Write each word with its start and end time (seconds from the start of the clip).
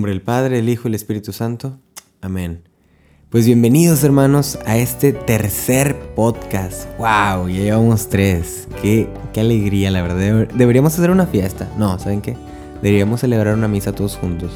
nombre 0.00 0.12
del 0.12 0.22
Padre, 0.22 0.60
el 0.60 0.68
Hijo 0.70 0.84
y 0.84 0.88
el 0.88 0.94
Espíritu 0.94 1.30
Santo. 1.30 1.78
Amén. 2.22 2.62
Pues 3.28 3.44
bienvenidos 3.44 4.02
hermanos 4.02 4.58
a 4.64 4.78
este 4.78 5.12
tercer 5.12 5.94
podcast. 6.14 6.88
¡Wow! 6.96 7.50
Ya 7.50 7.64
llevamos 7.64 8.08
tres. 8.08 8.66
Qué, 8.80 9.10
qué 9.34 9.40
alegría, 9.40 9.90
la 9.90 10.00
verdad. 10.00 10.48
Deberíamos 10.54 10.94
hacer 10.94 11.10
una 11.10 11.26
fiesta. 11.26 11.70
No, 11.76 11.98
¿saben 11.98 12.22
qué? 12.22 12.34
Deberíamos 12.80 13.20
celebrar 13.20 13.52
una 13.52 13.68
misa 13.68 13.92
todos 13.92 14.16
juntos 14.16 14.50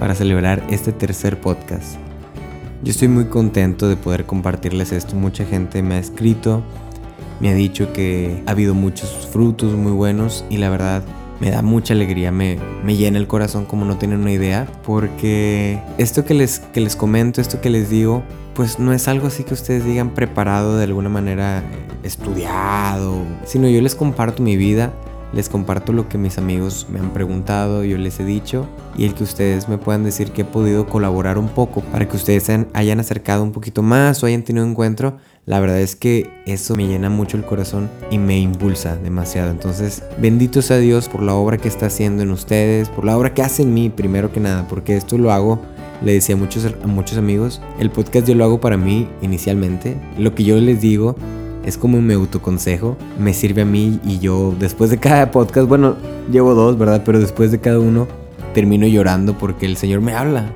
para 0.00 0.16
celebrar 0.16 0.60
este 0.68 0.90
tercer 0.90 1.40
podcast. 1.40 1.94
Yo 2.82 2.90
estoy 2.90 3.06
muy 3.06 3.26
contento 3.26 3.88
de 3.88 3.94
poder 3.94 4.26
compartirles 4.26 4.90
esto. 4.90 5.14
Mucha 5.14 5.44
gente 5.44 5.80
me 5.80 5.94
ha 5.94 6.00
escrito, 6.00 6.64
me 7.38 7.50
ha 7.50 7.54
dicho 7.54 7.92
que 7.92 8.42
ha 8.46 8.50
habido 8.50 8.74
muchos 8.74 9.28
frutos 9.30 9.74
muy 9.74 9.92
buenos 9.92 10.44
y 10.50 10.56
la 10.56 10.70
verdad 10.70 11.04
me 11.40 11.50
da 11.50 11.62
mucha 11.62 11.94
alegría, 11.94 12.32
me, 12.32 12.58
me 12.84 12.96
llena 12.96 13.18
el 13.18 13.26
corazón 13.26 13.66
como 13.66 13.84
no 13.84 13.98
tienen 13.98 14.20
una 14.20 14.32
idea, 14.32 14.66
porque 14.84 15.80
esto 15.98 16.24
que 16.24 16.34
les, 16.34 16.60
que 16.60 16.80
les 16.80 16.96
comento, 16.96 17.40
esto 17.40 17.60
que 17.60 17.70
les 17.70 17.90
digo, 17.90 18.22
pues 18.54 18.78
no 18.78 18.92
es 18.92 19.06
algo 19.08 19.26
así 19.26 19.44
que 19.44 19.54
ustedes 19.54 19.84
digan 19.84 20.10
preparado 20.10 20.76
de 20.76 20.84
alguna 20.84 21.08
manera, 21.08 21.62
estudiado, 22.02 23.22
sino 23.44 23.68
yo 23.68 23.82
les 23.82 23.94
comparto 23.94 24.42
mi 24.42 24.56
vida, 24.56 24.92
les 25.32 25.48
comparto 25.48 25.92
lo 25.92 26.08
que 26.08 26.18
mis 26.18 26.38
amigos 26.38 26.86
me 26.90 26.98
han 26.98 27.10
preguntado, 27.12 27.84
yo 27.84 27.98
les 27.98 28.20
he 28.20 28.24
dicho, 28.24 28.66
y 28.96 29.04
el 29.04 29.14
que 29.14 29.24
ustedes 29.24 29.68
me 29.68 29.78
puedan 29.78 30.04
decir 30.04 30.32
que 30.32 30.42
he 30.42 30.44
podido 30.44 30.86
colaborar 30.86 31.38
un 31.38 31.48
poco 31.48 31.80
para 31.80 32.08
que 32.08 32.16
ustedes 32.16 32.50
hayan 32.72 33.00
acercado 33.00 33.42
un 33.42 33.52
poquito 33.52 33.82
más 33.82 34.22
o 34.22 34.26
hayan 34.26 34.42
tenido 34.42 34.64
un 34.64 34.72
encuentro 34.72 35.18
la 35.46 35.60
verdad 35.60 35.80
es 35.80 35.94
que 35.94 36.28
eso 36.44 36.74
me 36.74 36.88
llena 36.88 37.08
mucho 37.08 37.36
el 37.36 37.44
corazón 37.44 37.88
y 38.10 38.18
me 38.18 38.36
impulsa 38.36 38.96
demasiado. 38.96 39.52
Entonces, 39.52 40.02
bendito 40.18 40.60
sea 40.60 40.78
Dios 40.78 41.08
por 41.08 41.22
la 41.22 41.34
obra 41.34 41.56
que 41.56 41.68
está 41.68 41.86
haciendo 41.86 42.24
en 42.24 42.32
ustedes, 42.32 42.88
por 42.88 43.04
la 43.04 43.16
obra 43.16 43.32
que 43.32 43.42
hace 43.42 43.62
en 43.62 43.72
mí, 43.72 43.88
primero 43.88 44.32
que 44.32 44.40
nada, 44.40 44.66
porque 44.66 44.96
esto 44.96 45.16
lo 45.18 45.30
hago, 45.30 45.60
le 46.02 46.14
decía 46.14 46.34
a 46.34 46.38
muchos, 46.38 46.66
a 46.66 46.86
muchos 46.88 47.16
amigos, 47.16 47.62
el 47.78 47.92
podcast 47.92 48.26
yo 48.26 48.34
lo 48.34 48.42
hago 48.42 48.60
para 48.60 48.76
mí 48.76 49.08
inicialmente. 49.22 49.96
Lo 50.18 50.34
que 50.34 50.42
yo 50.42 50.56
les 50.56 50.80
digo 50.80 51.14
es 51.66 51.76
como 51.76 52.00
mi 52.00 52.14
autoconsejo, 52.14 52.96
me 53.18 53.34
sirve 53.34 53.62
a 53.62 53.64
mí 53.66 54.00
y 54.04 54.20
yo 54.20 54.54
después 54.58 54.88
de 54.88 54.98
cada 54.98 55.30
podcast, 55.32 55.68
bueno, 55.68 55.96
llevo 56.30 56.54
dos, 56.54 56.78
¿verdad? 56.78 57.02
Pero 57.04 57.18
después 57.18 57.50
de 57.50 57.58
cada 57.58 57.80
uno 57.80 58.06
termino 58.54 58.86
llorando 58.86 59.36
porque 59.36 59.66
el 59.66 59.76
Señor 59.76 60.00
me 60.00 60.14
habla 60.14 60.52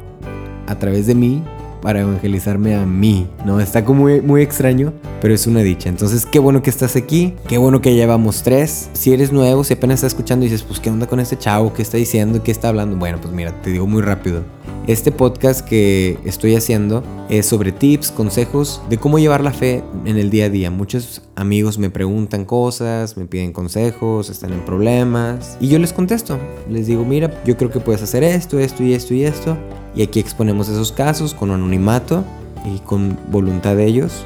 a 0.68 0.78
través 0.78 1.06
de 1.06 1.16
mí 1.16 1.42
para 1.82 2.00
evangelizarme 2.00 2.76
a 2.76 2.86
mí, 2.86 3.26
¿no? 3.44 3.60
Está 3.60 3.84
como 3.84 4.02
muy, 4.02 4.20
muy 4.20 4.42
extraño, 4.42 4.92
pero 5.20 5.34
es 5.34 5.46
una 5.46 5.60
dicha. 5.60 5.88
Entonces, 5.88 6.26
qué 6.26 6.38
bueno 6.38 6.62
que 6.62 6.70
estás 6.70 6.94
aquí, 6.94 7.34
qué 7.48 7.58
bueno 7.58 7.80
que 7.80 7.94
llevamos 7.94 8.42
tres. 8.42 8.90
Si 8.92 9.12
eres 9.12 9.32
nuevo, 9.32 9.64
si 9.64 9.74
apenas 9.74 9.96
estás 9.96 10.12
escuchando 10.12 10.44
y 10.44 10.48
dices, 10.48 10.62
pues, 10.62 10.78
¿qué 10.78 10.90
onda 10.90 11.06
con 11.06 11.20
este 11.20 11.38
chavo? 11.38 11.72
¿Qué 11.72 11.82
está 11.82 11.96
diciendo? 11.96 12.42
¿Qué 12.42 12.50
está 12.52 12.68
hablando? 12.68 12.96
Bueno, 12.96 13.18
pues 13.20 13.32
mira, 13.34 13.52
te 13.62 13.70
digo 13.70 13.86
muy 13.86 14.02
rápido. 14.02 14.42
Este 14.90 15.12
podcast 15.12 15.60
que 15.60 16.18
estoy 16.24 16.56
haciendo 16.56 17.04
es 17.28 17.46
sobre 17.46 17.70
tips, 17.70 18.10
consejos 18.10 18.82
de 18.90 18.98
cómo 18.98 19.20
llevar 19.20 19.40
la 19.40 19.52
fe 19.52 19.84
en 20.04 20.16
el 20.16 20.30
día 20.30 20.46
a 20.46 20.48
día. 20.48 20.72
Muchos 20.72 21.22
amigos 21.36 21.78
me 21.78 21.90
preguntan 21.90 22.44
cosas, 22.44 23.16
me 23.16 23.24
piden 23.26 23.52
consejos, 23.52 24.30
están 24.30 24.52
en 24.52 24.64
problemas 24.64 25.56
y 25.60 25.68
yo 25.68 25.78
les 25.78 25.92
contesto. 25.92 26.40
Les 26.68 26.88
digo, 26.88 27.04
mira, 27.04 27.30
yo 27.44 27.56
creo 27.56 27.70
que 27.70 27.78
puedes 27.78 28.02
hacer 28.02 28.24
esto, 28.24 28.58
esto 28.58 28.82
y 28.82 28.94
esto 28.94 29.14
y 29.14 29.22
esto. 29.22 29.56
Y 29.94 30.02
aquí 30.02 30.18
exponemos 30.18 30.68
esos 30.68 30.90
casos 30.90 31.34
con 31.34 31.52
anonimato 31.52 32.24
y 32.64 32.80
con 32.80 33.16
voluntad 33.30 33.76
de 33.76 33.86
ellos. 33.86 34.24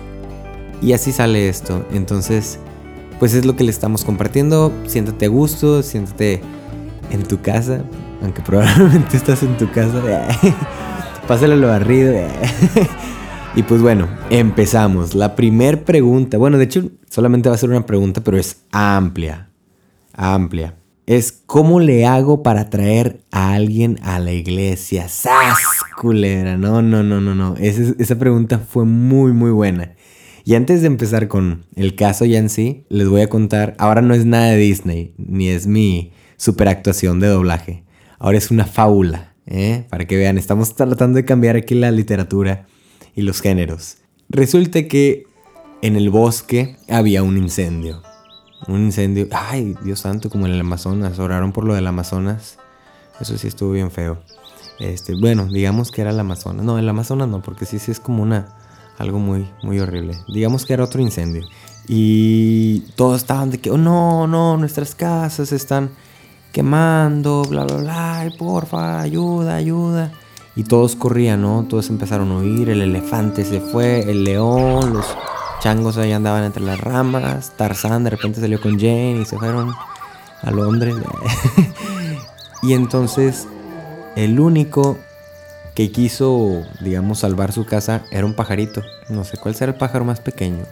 Y 0.80 0.94
así 0.94 1.12
sale 1.12 1.50
esto. 1.50 1.84
Entonces, 1.92 2.58
pues 3.18 3.34
es 3.34 3.44
lo 3.44 3.54
que 3.54 3.64
le 3.64 3.70
estamos 3.70 4.02
compartiendo. 4.02 4.72
Siéntate 4.86 5.26
a 5.26 5.28
gusto, 5.28 5.82
siéntate 5.82 6.40
en 7.10 7.22
tu 7.24 7.42
casa, 7.42 7.84
aunque 8.24 8.42
probablemente 8.42 9.16
estás 9.16 9.42
en 9.42 9.56
tu 9.56 9.70
casa. 9.70 10.02
Pásale 11.28 11.56
lo 11.56 11.68
barrido. 11.68 12.14
y 13.54 13.62
pues 13.62 13.80
bueno, 13.80 14.08
empezamos. 14.30 15.14
La 15.14 15.36
primer 15.36 15.84
pregunta, 15.84 16.38
bueno, 16.38 16.58
de 16.58 16.64
hecho 16.64 16.90
solamente 17.08 17.48
va 17.48 17.54
a 17.54 17.58
ser 17.58 17.70
una 17.70 17.86
pregunta, 17.86 18.20
pero 18.22 18.36
es 18.36 18.64
amplia. 18.72 19.48
Amplia 20.12 20.74
es 21.06 21.42
cómo 21.46 21.80
le 21.80 22.06
hago 22.06 22.42
para 22.42 22.70
traer 22.70 23.20
a 23.30 23.54
alguien 23.54 23.98
a 24.02 24.18
la 24.18 24.32
iglesia. 24.32 25.08
¡Sas, 25.08 25.58
culera! 26.00 26.56
No, 26.56 26.82
no, 26.82 27.02
no, 27.02 27.20
no, 27.20 27.34
no. 27.34 27.56
Esa, 27.58 28.18
pregunta 28.18 28.58
fue 28.58 28.84
muy, 28.84 29.32
muy 29.32 29.50
buena. 29.50 29.94
Y 30.44 30.54
antes 30.54 30.80
de 30.80 30.86
empezar 30.88 31.28
con 31.28 31.66
el 31.74 31.94
caso 31.94 32.24
ya 32.24 32.38
en 32.38 32.48
sí, 32.48 32.84
les 32.88 33.08
voy 33.08 33.22
a 33.22 33.28
contar, 33.28 33.74
ahora 33.78 34.02
no 34.02 34.14
es 34.14 34.26
nada 34.26 34.46
de 34.46 34.56
Disney, 34.56 35.14
ni 35.16 35.48
es 35.48 35.66
mi 35.66 36.12
superactuación 36.36 37.20
de 37.20 37.28
doblaje. 37.28 37.83
Ahora 38.24 38.38
es 38.38 38.50
una 38.50 38.64
fábula, 38.64 39.34
¿eh? 39.44 39.84
Para 39.90 40.06
que 40.06 40.16
vean, 40.16 40.38
estamos 40.38 40.74
tratando 40.74 41.16
de 41.16 41.26
cambiar 41.26 41.56
aquí 41.56 41.74
la 41.74 41.90
literatura 41.90 42.66
y 43.14 43.20
los 43.20 43.42
géneros. 43.42 43.98
Resulta 44.30 44.88
que 44.88 45.26
en 45.82 45.94
el 45.94 46.08
bosque 46.08 46.76
había 46.88 47.22
un 47.22 47.36
incendio 47.36 48.00
un 48.66 48.84
incendio. 48.84 49.28
Ay, 49.30 49.74
Dios 49.84 50.00
santo, 50.00 50.30
como 50.30 50.46
en 50.46 50.52
el 50.52 50.60
Amazonas. 50.60 51.18
Oraron 51.18 51.52
por 51.52 51.64
lo 51.64 51.74
del 51.74 51.86
Amazonas. 51.86 52.56
Eso 53.20 53.36
sí 53.36 53.46
estuvo 53.46 53.72
bien 53.72 53.90
feo. 53.90 54.22
Este, 54.80 55.14
bueno, 55.14 55.44
digamos 55.44 55.90
que 55.90 56.00
era 56.00 56.10
el 56.10 56.18
Amazonas. 56.18 56.64
No, 56.64 56.78
el 56.78 56.88
Amazonas 56.88 57.28
no, 57.28 57.42
porque 57.42 57.66
sí, 57.66 57.78
sí 57.78 57.90
es 57.90 58.00
como 58.00 58.22
una. 58.22 58.56
Algo 58.96 59.18
muy, 59.18 59.50
muy 59.62 59.80
horrible. 59.80 60.14
Digamos 60.32 60.64
que 60.64 60.72
era 60.72 60.84
otro 60.84 61.02
incendio. 61.02 61.44
Y 61.88 62.80
todos 62.96 63.20
estaban 63.20 63.50
de 63.50 63.58
que, 63.58 63.70
oh 63.70 63.76
no, 63.76 64.26
no, 64.26 64.56
nuestras 64.56 64.94
casas 64.94 65.52
están 65.52 65.90
quemando, 66.54 67.42
bla, 67.42 67.64
bla, 67.64 67.76
bla. 67.76 68.18
Ay, 68.20 68.30
porfa, 68.30 69.00
ayuda, 69.00 69.56
ayuda. 69.56 70.12
Y 70.54 70.62
todos 70.62 70.94
corrían, 70.94 71.42
¿no? 71.42 71.66
Todos 71.68 71.90
empezaron 71.90 72.30
a 72.30 72.38
huir. 72.38 72.70
El 72.70 72.80
elefante 72.80 73.44
se 73.44 73.60
fue, 73.60 74.08
el 74.08 74.22
león, 74.22 74.94
los 74.94 75.04
changos 75.58 75.98
ahí 75.98 76.12
andaban 76.12 76.44
entre 76.44 76.62
las 76.62 76.80
ramas. 76.80 77.52
Tarzán 77.56 78.04
de 78.04 78.10
repente 78.10 78.40
salió 78.40 78.60
con 78.60 78.78
Jane 78.78 79.18
y 79.22 79.24
se 79.24 79.36
fueron 79.36 79.72
a 80.42 80.50
Londres. 80.52 80.94
y 82.62 82.72
entonces 82.72 83.48
el 84.14 84.38
único 84.38 84.96
que 85.74 85.90
quiso, 85.90 86.62
digamos, 86.80 87.18
salvar 87.18 87.50
su 87.50 87.66
casa 87.66 88.04
era 88.12 88.24
un 88.24 88.34
pajarito. 88.34 88.80
No 89.08 89.24
sé 89.24 89.38
cuál 89.38 89.56
será 89.56 89.72
el 89.72 89.78
pájaro 89.78 90.04
más 90.04 90.20
pequeño. 90.20 90.64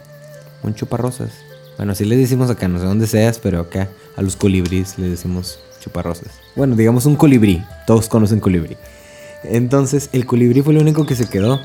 Un 0.63 0.75
chuparrosas. 0.75 1.31
Bueno, 1.75 1.91
así 1.91 2.05
le 2.05 2.15
decimos 2.15 2.49
acá, 2.49 2.69
no 2.69 2.79
sé 2.79 2.85
dónde 2.85 3.05
seas, 3.05 3.37
pero 3.37 3.59
acá 3.59 3.89
a 4.15 4.21
los 4.21 4.37
colibríes 4.37 4.97
le 4.97 5.09
decimos 5.09 5.59
chuparrosas. 5.83 6.27
Bueno, 6.55 6.75
digamos 6.75 7.05
un 7.05 7.15
colibrí. 7.15 7.63
Todos 7.85 8.07
conocen 8.07 8.39
colibrí. 8.39 8.77
Entonces, 9.43 10.09
el 10.13 10.25
colibrí 10.25 10.61
fue 10.61 10.73
el 10.73 10.81
único 10.81 11.05
que 11.05 11.15
se 11.15 11.27
quedó. 11.29 11.59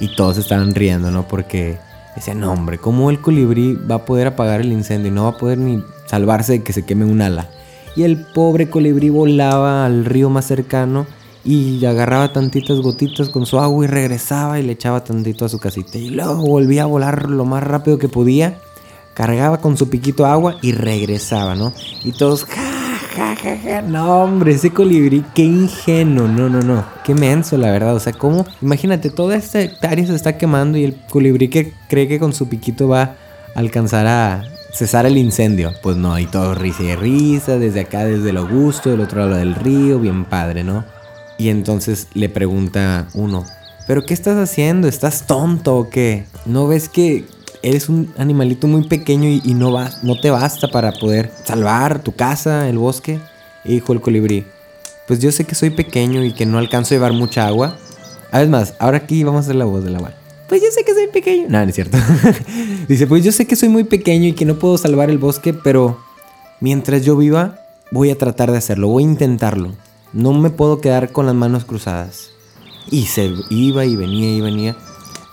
Y 0.00 0.16
todos 0.16 0.38
estaban 0.38 0.74
riendo, 0.74 1.10
¿no? 1.10 1.28
Porque 1.28 1.78
Decía, 2.14 2.34
no 2.34 2.52
hombre, 2.52 2.78
¿cómo 2.78 3.10
el 3.10 3.20
colibrí 3.20 3.74
va 3.74 3.96
a 3.96 4.04
poder 4.04 4.28
apagar 4.28 4.60
el 4.60 4.72
incendio 4.72 5.08
y 5.08 5.14
no 5.14 5.24
va 5.24 5.30
a 5.30 5.36
poder 5.36 5.58
ni 5.58 5.82
salvarse 6.06 6.52
de 6.52 6.62
que 6.62 6.72
se 6.72 6.84
queme 6.84 7.04
un 7.04 7.20
ala? 7.20 7.48
Y 7.96 8.04
el 8.04 8.18
pobre 8.18 8.70
colibrí 8.70 9.10
volaba 9.10 9.84
al 9.84 10.04
río 10.04 10.30
más 10.30 10.46
cercano 10.46 11.06
y 11.44 11.84
agarraba 11.84 12.32
tantitas 12.32 12.78
gotitas 12.78 13.28
con 13.28 13.46
su 13.46 13.58
agua 13.58 13.84
y 13.84 13.88
regresaba 13.88 14.60
y 14.60 14.62
le 14.62 14.72
echaba 14.72 15.02
tantito 15.02 15.44
a 15.44 15.48
su 15.48 15.58
casita. 15.58 15.98
Y 15.98 16.10
luego 16.10 16.36
volvía 16.36 16.84
a 16.84 16.86
volar 16.86 17.28
lo 17.28 17.44
más 17.44 17.64
rápido 17.64 17.98
que 17.98 18.08
podía, 18.08 18.58
cargaba 19.14 19.58
con 19.58 19.76
su 19.76 19.90
piquito 19.90 20.24
agua 20.24 20.56
y 20.62 20.72
regresaba, 20.72 21.56
¿no? 21.56 21.72
Y 22.04 22.12
todos, 22.12 22.46
no, 23.86 24.22
hombre, 24.22 24.52
ese 24.52 24.70
colibrí, 24.70 25.24
qué 25.34 25.42
ingenuo. 25.42 26.28
No, 26.28 26.48
no, 26.48 26.60
no. 26.60 26.84
Qué 27.04 27.14
menso, 27.14 27.56
la 27.56 27.70
verdad. 27.70 27.94
O 27.94 28.00
sea, 28.00 28.12
¿cómo? 28.12 28.46
Imagínate, 28.60 29.10
toda 29.10 29.36
esta 29.36 29.60
hectárea 29.60 30.06
se 30.06 30.14
está 30.14 30.36
quemando 30.36 30.78
y 30.78 30.84
el 30.84 30.96
colibrí 31.10 31.48
que 31.48 31.72
cree 31.88 32.08
que 32.08 32.18
con 32.18 32.32
su 32.32 32.48
piquito 32.48 32.88
va 32.88 33.02
a 33.02 33.14
alcanzar 33.54 34.06
a 34.06 34.44
cesar 34.72 35.06
el 35.06 35.16
incendio. 35.16 35.72
Pues 35.82 35.96
no, 35.96 36.18
y 36.18 36.26
todo 36.26 36.54
risa 36.54 36.82
y 36.82 36.96
risa, 36.96 37.58
desde 37.58 37.80
acá, 37.80 38.04
desde 38.04 38.30
el 38.30 38.36
Augusto, 38.36 38.90
del 38.90 39.00
otro 39.00 39.20
lado 39.20 39.36
del 39.36 39.54
río, 39.54 39.98
bien 40.00 40.24
padre, 40.24 40.64
¿no? 40.64 40.84
Y 41.38 41.48
entonces 41.48 42.08
le 42.14 42.28
pregunta 42.28 43.08
uno, 43.14 43.44
¿pero 43.86 44.04
qué 44.04 44.14
estás 44.14 44.36
haciendo? 44.36 44.88
¿Estás 44.88 45.26
tonto 45.26 45.76
o 45.76 45.90
qué? 45.90 46.26
¿No 46.46 46.66
ves 46.68 46.88
que 46.88 47.24
eres 47.64 47.88
un 47.88 48.12
animalito 48.18 48.66
muy 48.66 48.86
pequeño 48.86 49.28
y, 49.28 49.54
no, 49.54 49.72
va, 49.72 49.90
no 50.02 50.20
te 50.20 50.30
basta 50.30 50.68
para 50.68 50.92
poder 50.92 51.32
salvar 51.44 52.02
tu 52.02 52.12
casa, 52.12 52.68
el 52.68 52.78
bosque. 52.78 53.18
dijo 53.64 53.94
el 53.94 54.02
colibrí, 54.02 54.44
pues 55.08 55.18
yo 55.18 55.32
sé 55.32 55.44
que 55.44 55.54
soy 55.54 55.70
pequeño 55.70 56.22
y 56.22 56.32
que 56.32 56.44
no 56.44 56.58
alcanzo 56.58 56.94
a 56.94 56.96
llevar 56.96 57.14
mucha 57.14 57.46
agua. 57.46 57.76
Además, 58.30 58.74
ahora 58.78 58.98
aquí 58.98 59.24
vamos 59.24 59.38
a 59.38 59.44
hacer 59.44 59.56
la 59.56 59.64
voz 59.64 59.82
de 59.82 59.90
la 59.90 59.98
agua. 59.98 60.12
Pues 60.48 60.60
yo 60.60 60.68
sé 60.70 60.84
que 60.84 60.92
soy 60.92 61.06
pequeño. 61.06 61.46
No, 61.48 61.62
no 61.62 61.68
es 61.68 61.74
cierto. 61.74 61.96
Dice, 62.88 63.06
pues 63.06 63.24
yo 63.24 63.32
sé 63.32 63.46
que 63.46 63.56
soy 63.56 63.70
muy 63.70 63.84
pequeño 63.84 64.28
y 64.28 64.32
que 64.34 64.44
no 64.44 64.58
puedo 64.58 64.76
salvar 64.76 65.08
el 65.08 65.18
bosque, 65.18 65.54
pero 65.54 65.98
mientras 66.60 67.02
yo 67.02 67.16
viva, 67.16 67.60
voy 67.90 68.10
a 68.10 68.18
tratar 68.18 68.52
de 68.52 68.58
hacerlo, 68.58 68.88
voy 68.88 69.04
a 69.04 69.06
intentarlo. 69.06 69.72
No 70.12 70.34
me 70.34 70.50
puedo 70.50 70.80
quedar 70.80 71.12
con 71.12 71.24
las 71.26 71.34
manos 71.34 71.64
cruzadas. 71.64 72.30
Y 72.90 73.06
se 73.06 73.32
iba 73.48 73.86
y 73.86 73.96
venía 73.96 74.36
y 74.36 74.40
venía. 74.42 74.76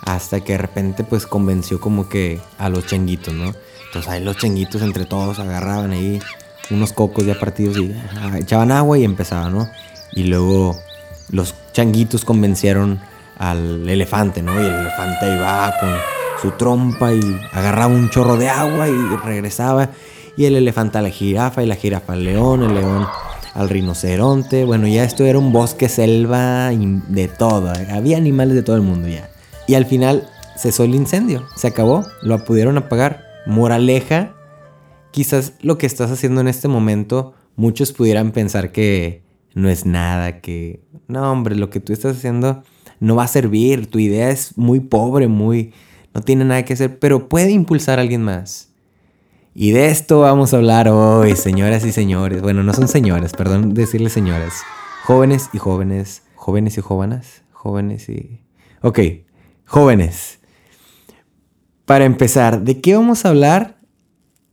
Hasta 0.06 0.42
que 0.42 0.54
de 0.54 0.58
repente 0.58 1.04
pues 1.04 1.28
convenció 1.28 1.80
como 1.80 2.10
que 2.10 2.40
a 2.58 2.70
los 2.70 2.88
changuitos, 2.88 3.34
¿no? 3.34 3.54
Entonces 3.88 4.12
ahí 4.12 4.24
los 4.24 4.38
changuitos 4.38 4.82
entre 4.82 5.06
todos 5.06 5.40
agarraban 5.40 5.92
ahí 5.92 6.20
unos 6.70 6.94
cocos 6.94 7.26
ya 7.26 7.38
partidos 7.40 7.78
y 7.78 7.94
echaban 8.38 8.72
agua 8.72 8.98
y 8.98 9.04
empezaba, 9.04 9.50
¿no? 9.50 9.70
Y 10.14 10.24
luego 10.24 10.76
los 11.30 11.56
changuitos 11.74 12.26
convencieron 12.26 13.00
al 13.38 13.88
elefante, 13.90 14.42
¿no? 14.42 14.54
Y 14.54 14.66
el 14.66 14.74
elefante 14.74 15.36
iba 15.36 15.74
con 15.80 15.90
su 16.42 16.52
trompa 16.58 17.14
y 17.14 17.40
agarraba 17.54 17.94
un 17.94 18.10
chorro 18.10 18.38
de 18.38 18.50
agua 18.50 18.88
y 18.88 19.16
regresaba. 19.24 19.90
Y 20.38 20.46
el 20.46 20.56
elefante 20.56 20.98
a 20.98 21.02
la 21.02 21.10
jirafa 21.10 21.64
y 21.64 21.66
la 21.66 21.76
jirafa 21.76 22.14
al 22.14 22.24
león, 22.24 22.64
el 22.64 22.74
león 22.74 23.08
al 23.54 23.70
rinoceronte. 23.70 24.66
Bueno, 24.66 24.88
ya 24.88 25.04
esto 25.04 25.26
era 25.26 25.38
un 25.38 25.52
bosque, 25.52 25.90
selva 25.90 26.70
de 26.70 27.28
todo. 27.28 27.74
Había 27.92 28.18
animales 28.18 28.56
de 28.56 28.64
todo 28.64 28.76
el 28.76 28.82
mundo 28.82 29.08
ya. 29.08 29.28
Y 29.68 29.76
al 29.76 29.86
final 29.86 30.28
cesó 30.58 30.84
el 30.84 30.96
incendio, 30.96 31.44
se 31.56 31.68
acabó, 31.68 32.04
lo 32.22 32.44
pudieron 32.44 32.78
apagar. 32.78 33.26
Moraleja, 33.46 34.36
quizás 35.12 35.54
lo 35.62 35.78
que 35.78 35.86
estás 35.86 36.12
haciendo 36.12 36.42
en 36.42 36.48
este 36.48 36.68
momento, 36.68 37.34
muchos 37.56 37.92
pudieran 37.92 38.32
pensar 38.32 38.72
que 38.72 39.24
no 39.54 39.70
es 39.70 39.86
nada, 39.86 40.42
que 40.42 40.82
no, 41.08 41.32
hombre, 41.32 41.56
lo 41.56 41.70
que 41.70 41.80
tú 41.80 41.94
estás 41.94 42.18
haciendo 42.18 42.64
no 43.00 43.16
va 43.16 43.24
a 43.24 43.28
servir, 43.28 43.88
tu 43.88 44.00
idea 44.00 44.30
es 44.30 44.58
muy 44.58 44.80
pobre, 44.80 45.28
muy 45.28 45.74
no 46.14 46.22
tiene 46.22 46.46
nada 46.46 46.64
que 46.64 46.74
hacer, 46.74 47.00
pero 47.00 47.30
puede 47.30 47.52
impulsar 47.52 48.00
a 48.00 48.02
alguien 48.02 48.24
más. 48.24 48.70
Y 49.54 49.72
de 49.72 49.88
esto 49.88 50.22
vamos 50.22 50.54
a 50.54 50.58
hablar 50.58 50.88
hoy, 50.88 51.36
señoras 51.36 51.86
y 51.86 51.92
señores. 51.92 52.42
Bueno, 52.42 52.64
no 52.64 52.74
son 52.74 52.88
señoras, 52.88 53.34
perdón 53.34 53.74
decirles 53.74 54.14
señoras. 54.14 54.54
Jóvenes 55.04 55.50
y 55.54 55.58
jóvenes, 55.58 56.24
jóvenes 56.36 56.78
y 56.78 56.82
jóvenes, 56.82 57.42
jóvenes 57.52 58.08
y 58.08 58.42
Ok, 58.84 59.00
jóvenes. 59.72 60.40
Para 61.86 62.04
empezar, 62.04 62.62
¿de 62.62 62.82
qué 62.82 62.94
vamos 62.94 63.24
a 63.24 63.30
hablar? 63.30 63.78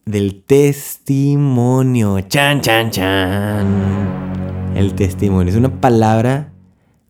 Del 0.06 0.44
testimonio. 0.44 2.20
Chan, 2.20 2.61
chan, 2.61 2.91
chan. 2.93 4.73
El 4.76 4.94
testimonio 4.94 5.50
es 5.50 5.59
una 5.59 5.81
palabra 5.81 6.53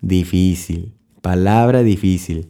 difícil. 0.00 0.94
Palabra 1.20 1.82
difícil. 1.82 2.48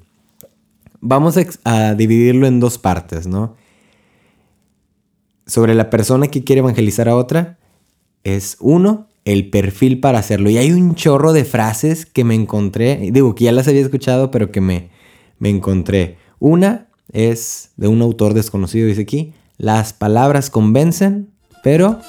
Vamos 1.00 1.36
a, 1.64 1.94
dividirlo 1.94 2.46
en 2.46 2.60
dos 2.60 2.78
partes, 2.78 3.26
¿no? 3.26 3.56
Sobre 5.44 5.74
la 5.74 5.90
persona 5.90 6.28
que 6.28 6.44
quiere 6.44 6.60
evangelizar 6.60 7.08
a 7.08 7.16
otra, 7.16 7.58
es 8.22 8.56
uno, 8.60 9.08
el 9.24 9.50
perfil 9.50 9.98
para 9.98 10.20
hacerlo. 10.20 10.50
Y 10.50 10.58
hay 10.58 10.70
un 10.70 10.94
chorro 10.94 11.32
de 11.32 11.44
frases 11.44 12.06
que 12.06 12.22
me 12.22 12.36
encontré, 12.36 13.10
digo 13.12 13.34
que 13.34 13.44
ya 13.44 13.52
las 13.52 13.66
había 13.66 13.80
escuchado, 13.80 14.30
pero 14.30 14.52
que 14.52 14.60
me, 14.60 14.90
me 15.38 15.50
encontré. 15.50 16.18
Una 16.38 16.88
es 17.12 17.70
de 17.76 17.88
un 17.88 18.02
autor 18.02 18.34
desconocido, 18.34 18.86
dice 18.86 19.02
aquí, 19.02 19.34
las 19.56 19.92
palabras 19.92 20.50
convencen, 20.50 21.30
pero... 21.62 22.00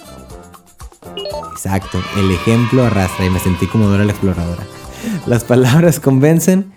Exacto, 1.52 2.00
el 2.18 2.32
ejemplo 2.32 2.84
arrastra 2.84 3.26
y 3.26 3.30
me 3.30 3.40
sentí 3.40 3.68
como 3.68 3.88
Dora 3.88 4.06
la 4.06 4.12
exploradora. 4.12 4.66
Las 5.28 5.44
palabras 5.44 6.00
convencen, 6.00 6.72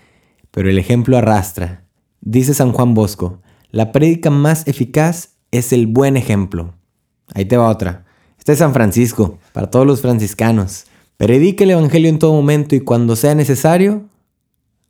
pero 0.50 0.68
el 0.68 0.78
ejemplo 0.78 1.16
arrastra. 1.16 1.84
Dice 2.20 2.54
San 2.54 2.72
Juan 2.72 2.94
Bosco, 2.94 3.40
la 3.70 3.92
prédica 3.92 4.30
más 4.30 4.66
eficaz 4.66 5.36
es 5.50 5.72
el 5.72 5.86
buen 5.86 6.16
ejemplo. 6.16 6.74
Ahí 7.34 7.44
te 7.44 7.56
va 7.56 7.68
otra. 7.68 8.04
Este 8.38 8.52
es 8.52 8.58
San 8.58 8.72
Francisco, 8.72 9.38
para 9.52 9.70
todos 9.70 9.86
los 9.86 10.00
franciscanos. 10.00 10.86
Predica 11.16 11.62
el 11.64 11.70
Evangelio 11.70 12.08
en 12.08 12.18
todo 12.18 12.32
momento 12.32 12.74
y 12.74 12.80
cuando 12.80 13.14
sea 13.14 13.34
necesario, 13.34 14.08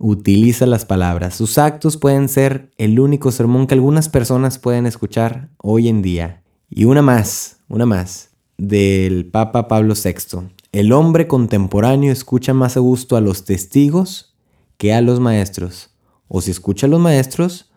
utiliza 0.03 0.67
las 0.67 0.85
palabras. 0.85 1.37
Sus 1.37 1.57
actos 1.57 1.97
pueden 1.97 2.29
ser 2.29 2.71
el 2.77 2.99
único 2.99 3.31
sermón 3.31 3.67
que 3.67 3.75
algunas 3.75 4.09
personas 4.09 4.59
pueden 4.59 4.85
escuchar 4.85 5.49
hoy 5.59 5.89
en 5.89 6.03
día. 6.03 6.43
Y 6.69 6.85
una 6.85 7.03
más, 7.03 7.59
una 7.69 7.87
más, 7.87 8.31
del 8.59 9.27
Papa 9.27 9.69
Pablo 9.69 9.95
VI. 9.95 10.49
El 10.73 10.93
hombre 10.93 11.29
contemporáneo 11.29 12.13
escucha 12.13 12.53
más 12.53 12.77
a 12.77 12.81
gusto 12.81 13.17
a 13.17 13.21
los 13.21 13.45
testigos 13.45 14.35
que 14.77 14.93
a 14.93 15.01
los 15.01 15.21
maestros 15.21 15.93
o 16.35 16.41
si 16.41 16.51
escucha 16.51 16.87
a 16.87 16.91
los 16.91 16.99
maestros, 16.99 17.71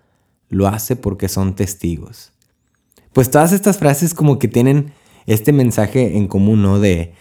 lo 0.48 0.68
hace 0.68 0.96
porque 0.96 1.28
son 1.28 1.56
testigos. 1.56 2.32
Pues 3.12 3.30
todas 3.30 3.52
estas 3.52 3.78
frases 3.80 4.14
como 4.14 4.40
que 4.40 4.48
tienen 4.48 4.94
este 5.26 5.52
mensaje 5.52 6.16
en 6.16 6.30
común, 6.30 6.62
¿no? 6.62 6.80
De, 6.80 7.14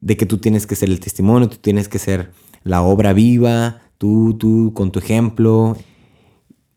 de 0.00 0.16
que 0.16 0.26
tú 0.26 0.38
tienes 0.38 0.68
que 0.68 0.76
ser 0.76 0.88
el 0.88 1.00
testimonio, 1.00 1.48
tú 1.48 1.56
tienes 1.56 1.88
que 1.88 1.98
ser 1.98 2.30
la 2.62 2.82
obra 2.82 3.12
viva, 3.12 3.82
tú, 4.00 4.34
tú 4.38 4.72
con 4.72 4.90
tu 4.90 4.98
ejemplo. 4.98 5.76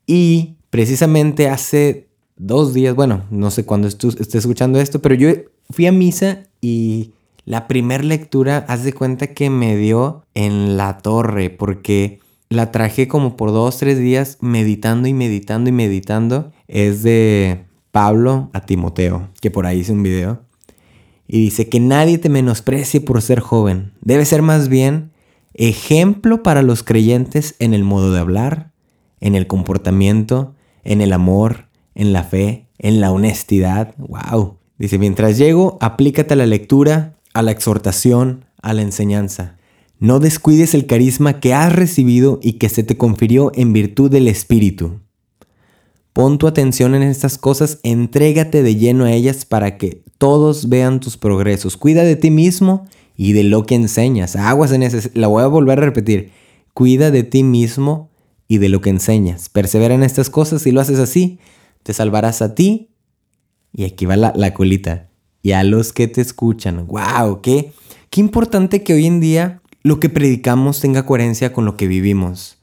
Y 0.05 0.57
precisamente 0.69 1.47
hace 1.47 2.09
dos 2.35 2.73
días, 2.73 2.95
bueno, 2.95 3.23
no 3.31 3.49
sé 3.49 3.65
cuándo 3.65 3.87
estés 3.87 4.35
escuchando 4.35 4.81
esto, 4.81 5.01
pero 5.01 5.15
yo 5.15 5.29
fui 5.69 5.87
a 5.87 5.93
misa 5.93 6.43
y 6.59 7.11
la 7.45 7.69
primera 7.69 8.03
lectura, 8.03 8.65
haz 8.67 8.83
de 8.83 8.91
cuenta 8.91 9.27
que 9.27 9.49
me 9.49 9.77
dio 9.77 10.25
en 10.33 10.75
la 10.75 10.97
torre, 10.97 11.49
porque 11.49 12.19
la 12.49 12.71
traje 12.71 13.07
como 13.07 13.37
por 13.37 13.51
dos, 13.53 13.77
tres 13.77 13.97
días 13.99 14.37
meditando 14.41 15.07
y 15.07 15.13
meditando 15.13 15.69
y 15.69 15.73
meditando. 15.73 16.51
Es 16.67 17.03
de 17.03 17.63
Pablo 17.91 18.49
a 18.51 18.65
Timoteo, 18.65 19.29
que 19.39 19.49
por 19.49 19.65
ahí 19.65 19.79
hice 19.79 19.93
un 19.93 20.03
video. 20.03 20.41
Y 21.25 21.39
dice 21.39 21.69
que 21.69 21.79
nadie 21.79 22.17
te 22.17 22.27
menosprecie 22.27 22.99
por 22.99 23.21
ser 23.21 23.39
joven. 23.39 23.93
Debe 24.01 24.25
ser 24.25 24.41
más 24.41 24.67
bien 24.67 25.12
ejemplo 25.53 26.43
para 26.43 26.61
los 26.61 26.83
creyentes 26.83 27.55
en 27.59 27.73
el 27.73 27.83
modo 27.83 28.11
de 28.11 28.19
hablar, 28.19 28.71
en 29.19 29.35
el 29.35 29.47
comportamiento, 29.47 30.55
en 30.83 31.01
el 31.01 31.13
amor, 31.13 31.67
en 31.95 32.13
la 32.13 32.23
fe, 32.23 32.67
en 32.77 33.01
la 33.01 33.11
honestidad. 33.11 33.95
¡Wow! 33.97 34.57
Dice, 34.77 34.97
mientras 34.97 35.37
llego, 35.37 35.77
aplícate 35.81 36.33
a 36.33 36.37
la 36.37 36.45
lectura, 36.45 37.17
a 37.33 37.41
la 37.41 37.51
exhortación, 37.51 38.45
a 38.61 38.73
la 38.73 38.81
enseñanza. 38.81 39.57
No 39.99 40.19
descuides 40.19 40.73
el 40.73 40.85
carisma 40.85 41.39
que 41.39 41.53
has 41.53 41.73
recibido 41.73 42.39
y 42.41 42.53
que 42.53 42.69
se 42.69 42.83
te 42.83 42.97
confirió 42.97 43.51
en 43.55 43.71
virtud 43.71 44.11
del 44.11 44.27
Espíritu. 44.27 44.99
Pon 46.11 46.37
tu 46.37 46.45
atención 46.45 46.93
en 46.93 47.01
estas 47.03 47.37
cosas, 47.37 47.79
entrégate 47.83 48.61
de 48.61 48.75
lleno 48.75 49.05
a 49.05 49.11
ellas 49.11 49.45
para 49.45 49.77
que 49.77 50.03
todos 50.17 50.69
vean 50.69 50.99
tus 50.99 51.17
progresos. 51.17 51.75
Cuida 51.77 52.03
de 52.03 52.15
ti 52.15 52.29
mismo 52.29 52.85
y 53.15 53.33
de 53.33 53.43
lo 53.43 53.65
que 53.65 53.75
enseñas. 53.75 54.35
Aguas 54.35 54.71
en 54.71 54.83
ese, 54.83 55.11
la 55.13 55.27
voy 55.27 55.43
a 55.43 55.47
volver 55.47 55.79
a 55.79 55.85
repetir. 55.85 56.31
Cuida 56.73 57.11
de 57.11 57.23
ti 57.23 57.43
mismo 57.43 58.09
y 58.47 58.57
de 58.57 58.69
lo 58.69 58.81
que 58.81 58.89
enseñas. 58.89 59.49
Persevera 59.49 59.93
en 59.93 60.03
estas 60.03 60.29
cosas 60.29 60.65
y 60.65 60.71
lo 60.71 60.81
haces 60.81 60.99
así. 60.99 61.39
Te 61.83 61.93
salvarás 61.93 62.41
a 62.41 62.55
ti. 62.55 62.89
Y 63.71 63.85
aquí 63.85 64.05
va 64.05 64.15
la, 64.15 64.33
la 64.35 64.53
colita. 64.53 65.09
Y 65.41 65.51
a 65.51 65.63
los 65.63 65.93
que 65.93 66.07
te 66.07 66.21
escuchan. 66.21 66.87
¡Wow! 66.87 67.41
Qué, 67.41 67.73
qué 68.09 68.21
importante 68.21 68.83
que 68.83 68.93
hoy 68.93 69.05
en 69.05 69.19
día 69.19 69.61
lo 69.83 69.99
que 69.99 70.09
predicamos 70.09 70.79
tenga 70.79 71.05
coherencia 71.05 71.51
con 71.53 71.65
lo 71.65 71.75
que 71.75 71.87
vivimos. 71.87 72.57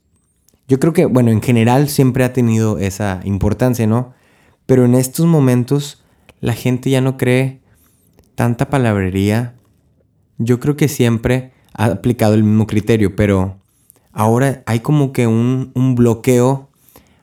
Yo 0.67 0.81
creo 0.81 0.93
que, 0.93 1.05
bueno, 1.05 1.31
en 1.31 1.43
general 1.43 1.89
siempre 1.89 2.25
ha 2.25 2.33
tenido 2.33 2.79
esa 2.79 3.21
importancia, 3.25 3.87
¿no? 3.87 4.15
Pero 4.67 4.85
en 4.85 4.95
estos 4.95 5.27
momentos 5.27 6.03
la 6.41 6.55
gente 6.55 6.91
ya 6.91 7.01
no 7.01 7.17
cree 7.17 7.61
tanta 8.35 8.71
palabrería. 8.71 9.55
Yo 10.43 10.59
creo 10.59 10.75
que 10.75 10.89
siempre 10.89 11.53
ha 11.75 11.85
aplicado 11.85 12.33
el 12.33 12.43
mismo 12.43 12.67
criterio, 12.67 13.15
pero 13.15 13.59
ahora 14.11 14.63
hay 14.65 14.81
como 14.81 15.13
que 15.13 15.27
un, 15.27 15.95
bloqueo 15.95 16.71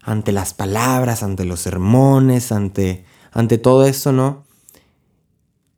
ante 0.03 0.31
las 0.31 0.53
palabras, 0.53 1.23
ante 1.23 1.43
los 1.43 1.59
sermones, 1.59 2.51
ante, 2.51 3.05
ante 3.31 3.57
todo 3.57 3.87
esto, 3.87 4.11
¿no? 4.11 4.45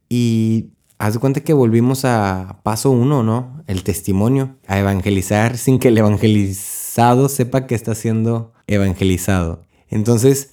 Y 0.10 0.72
haz 0.98 1.14
de 1.14 1.20
cuenta 1.20 1.40
que 1.40 1.54
volvimos 1.54 2.04
a 2.04 2.60
paso 2.64 2.92
uno, 2.92 3.24
¿no? 3.24 3.64
El 3.68 3.84
testimonio, 3.84 4.58
a 4.68 4.78
evangelizar 4.78 5.58
sin 5.58 5.80
que 5.80 5.88
el 5.88 5.98
evangelizado 5.98 7.30
sepa 7.30 7.68
que 7.68 7.76
está 7.76 7.96
siendo 7.96 8.52
evangelizado. 8.68 9.64
Entonces, 9.88 10.52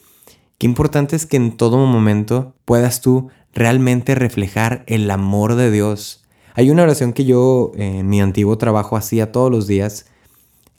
qué 0.57 0.69
importante 0.69 1.16
es 1.16 1.26
que 1.26 1.37
en 1.37 1.57
todo 1.57 1.85
momento 1.85 2.55
puedas 2.64 3.00
tú 3.00 3.28
realmente 3.52 4.14
reflejar 4.14 4.85
el 4.87 5.11
amor 5.11 5.57
de 5.57 5.73
Dios. 5.73 6.25
Hay 6.58 6.70
una 6.70 6.84
oración 6.84 7.12
que 7.12 7.26
yo 7.26 7.72
en 7.76 8.08
mi 8.08 8.22
antiguo 8.22 8.56
trabajo 8.56 8.96
hacía 8.96 9.30
todos 9.30 9.50
los 9.50 9.66
días. 9.66 10.06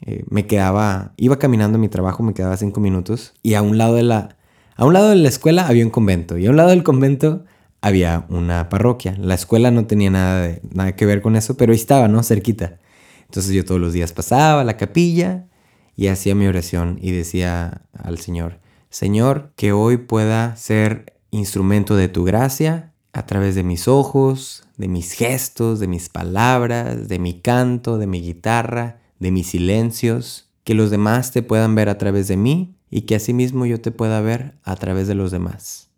Eh, 0.04 0.24
me 0.28 0.44
quedaba, 0.44 1.12
iba 1.16 1.38
caminando 1.38 1.78
a 1.78 1.80
mi 1.80 1.88
trabajo, 1.88 2.24
me 2.24 2.34
quedaba 2.34 2.56
cinco 2.56 2.80
minutos 2.80 3.34
y 3.44 3.54
a 3.54 3.62
un 3.62 3.78
lado 3.78 3.94
de 3.94 4.02
la, 4.02 4.36
a 4.74 4.84
un 4.84 4.92
lado 4.92 5.10
de 5.10 5.14
la 5.14 5.28
escuela 5.28 5.68
había 5.68 5.84
un 5.84 5.92
convento 5.92 6.36
y 6.36 6.46
a 6.46 6.50
un 6.50 6.56
lado 6.56 6.70
del 6.70 6.82
convento 6.82 7.44
había 7.80 8.26
una 8.28 8.68
parroquia. 8.68 9.14
La 9.20 9.34
escuela 9.34 9.70
no 9.70 9.86
tenía 9.86 10.10
nada, 10.10 10.42
de, 10.42 10.62
nada 10.74 10.96
que 10.96 11.06
ver 11.06 11.22
con 11.22 11.36
eso, 11.36 11.56
pero 11.56 11.72
estaba, 11.72 12.08
¿no? 12.08 12.24
Cerquita. 12.24 12.78
Entonces 13.26 13.52
yo 13.52 13.64
todos 13.64 13.80
los 13.80 13.92
días 13.92 14.12
pasaba 14.12 14.62
a 14.62 14.64
la 14.64 14.76
capilla 14.76 15.46
y 15.94 16.08
hacía 16.08 16.34
mi 16.34 16.48
oración 16.48 16.98
y 17.00 17.12
decía 17.12 17.82
al 17.92 18.18
Señor, 18.18 18.58
Señor, 18.90 19.52
que 19.54 19.70
hoy 19.70 19.96
pueda 19.96 20.56
ser 20.56 21.14
instrumento 21.30 21.94
de 21.94 22.08
tu 22.08 22.24
gracia 22.24 22.94
a 23.18 23.26
través 23.26 23.54
de 23.54 23.64
mis 23.64 23.88
ojos, 23.88 24.64
de 24.76 24.86
mis 24.86 25.12
gestos, 25.12 25.80
de 25.80 25.88
mis 25.88 26.08
palabras, 26.08 27.08
de 27.08 27.18
mi 27.18 27.40
canto, 27.40 27.98
de 27.98 28.06
mi 28.06 28.20
guitarra, 28.20 29.00
de 29.18 29.32
mis 29.32 29.48
silencios, 29.48 30.50
que 30.62 30.74
los 30.74 30.90
demás 30.90 31.32
te 31.32 31.42
puedan 31.42 31.74
ver 31.74 31.88
a 31.88 31.98
través 31.98 32.28
de 32.28 32.36
mí 32.36 32.76
y 32.90 33.02
que 33.02 33.16
asimismo 33.16 33.66
yo 33.66 33.80
te 33.80 33.90
pueda 33.90 34.20
ver 34.20 34.54
a 34.62 34.76
través 34.76 35.08
de 35.08 35.16
los 35.16 35.32
demás. 35.32 35.90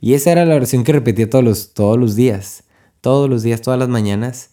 Y 0.00 0.14
esa 0.14 0.32
era 0.32 0.46
la 0.46 0.56
oración 0.56 0.84
que 0.84 0.92
repetía 0.92 1.28
todos 1.28 1.44
los, 1.44 1.74
todos 1.74 1.98
los 1.98 2.16
días, 2.16 2.64
todos 3.00 3.28
los 3.28 3.42
días, 3.42 3.60
todas 3.60 3.78
las 3.78 3.88
mañanas. 3.88 4.50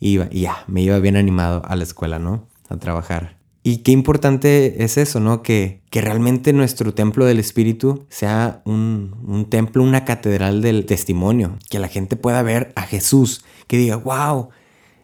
y 0.00 0.18
ya, 0.40 0.64
me 0.66 0.82
iba 0.82 0.98
bien 0.98 1.16
animado 1.16 1.62
a 1.64 1.76
la 1.76 1.84
escuela, 1.84 2.18
¿no? 2.18 2.48
A 2.68 2.76
trabajar. 2.76 3.43
Y 3.66 3.78
qué 3.78 3.92
importante 3.92 4.84
es 4.84 4.98
eso, 4.98 5.20
¿no? 5.20 5.42
Que, 5.42 5.80
que 5.88 6.02
realmente 6.02 6.52
nuestro 6.52 6.92
templo 6.92 7.24
del 7.24 7.38
Espíritu 7.38 8.04
sea 8.10 8.60
un, 8.66 9.16
un, 9.26 9.48
templo, 9.48 9.82
una 9.82 10.04
catedral 10.04 10.60
del 10.60 10.84
testimonio. 10.84 11.56
Que 11.70 11.78
la 11.78 11.88
gente 11.88 12.16
pueda 12.16 12.42
ver 12.42 12.72
a 12.76 12.82
Jesús. 12.82 13.42
Que 13.66 13.78
diga, 13.78 13.96
wow, 13.96 14.50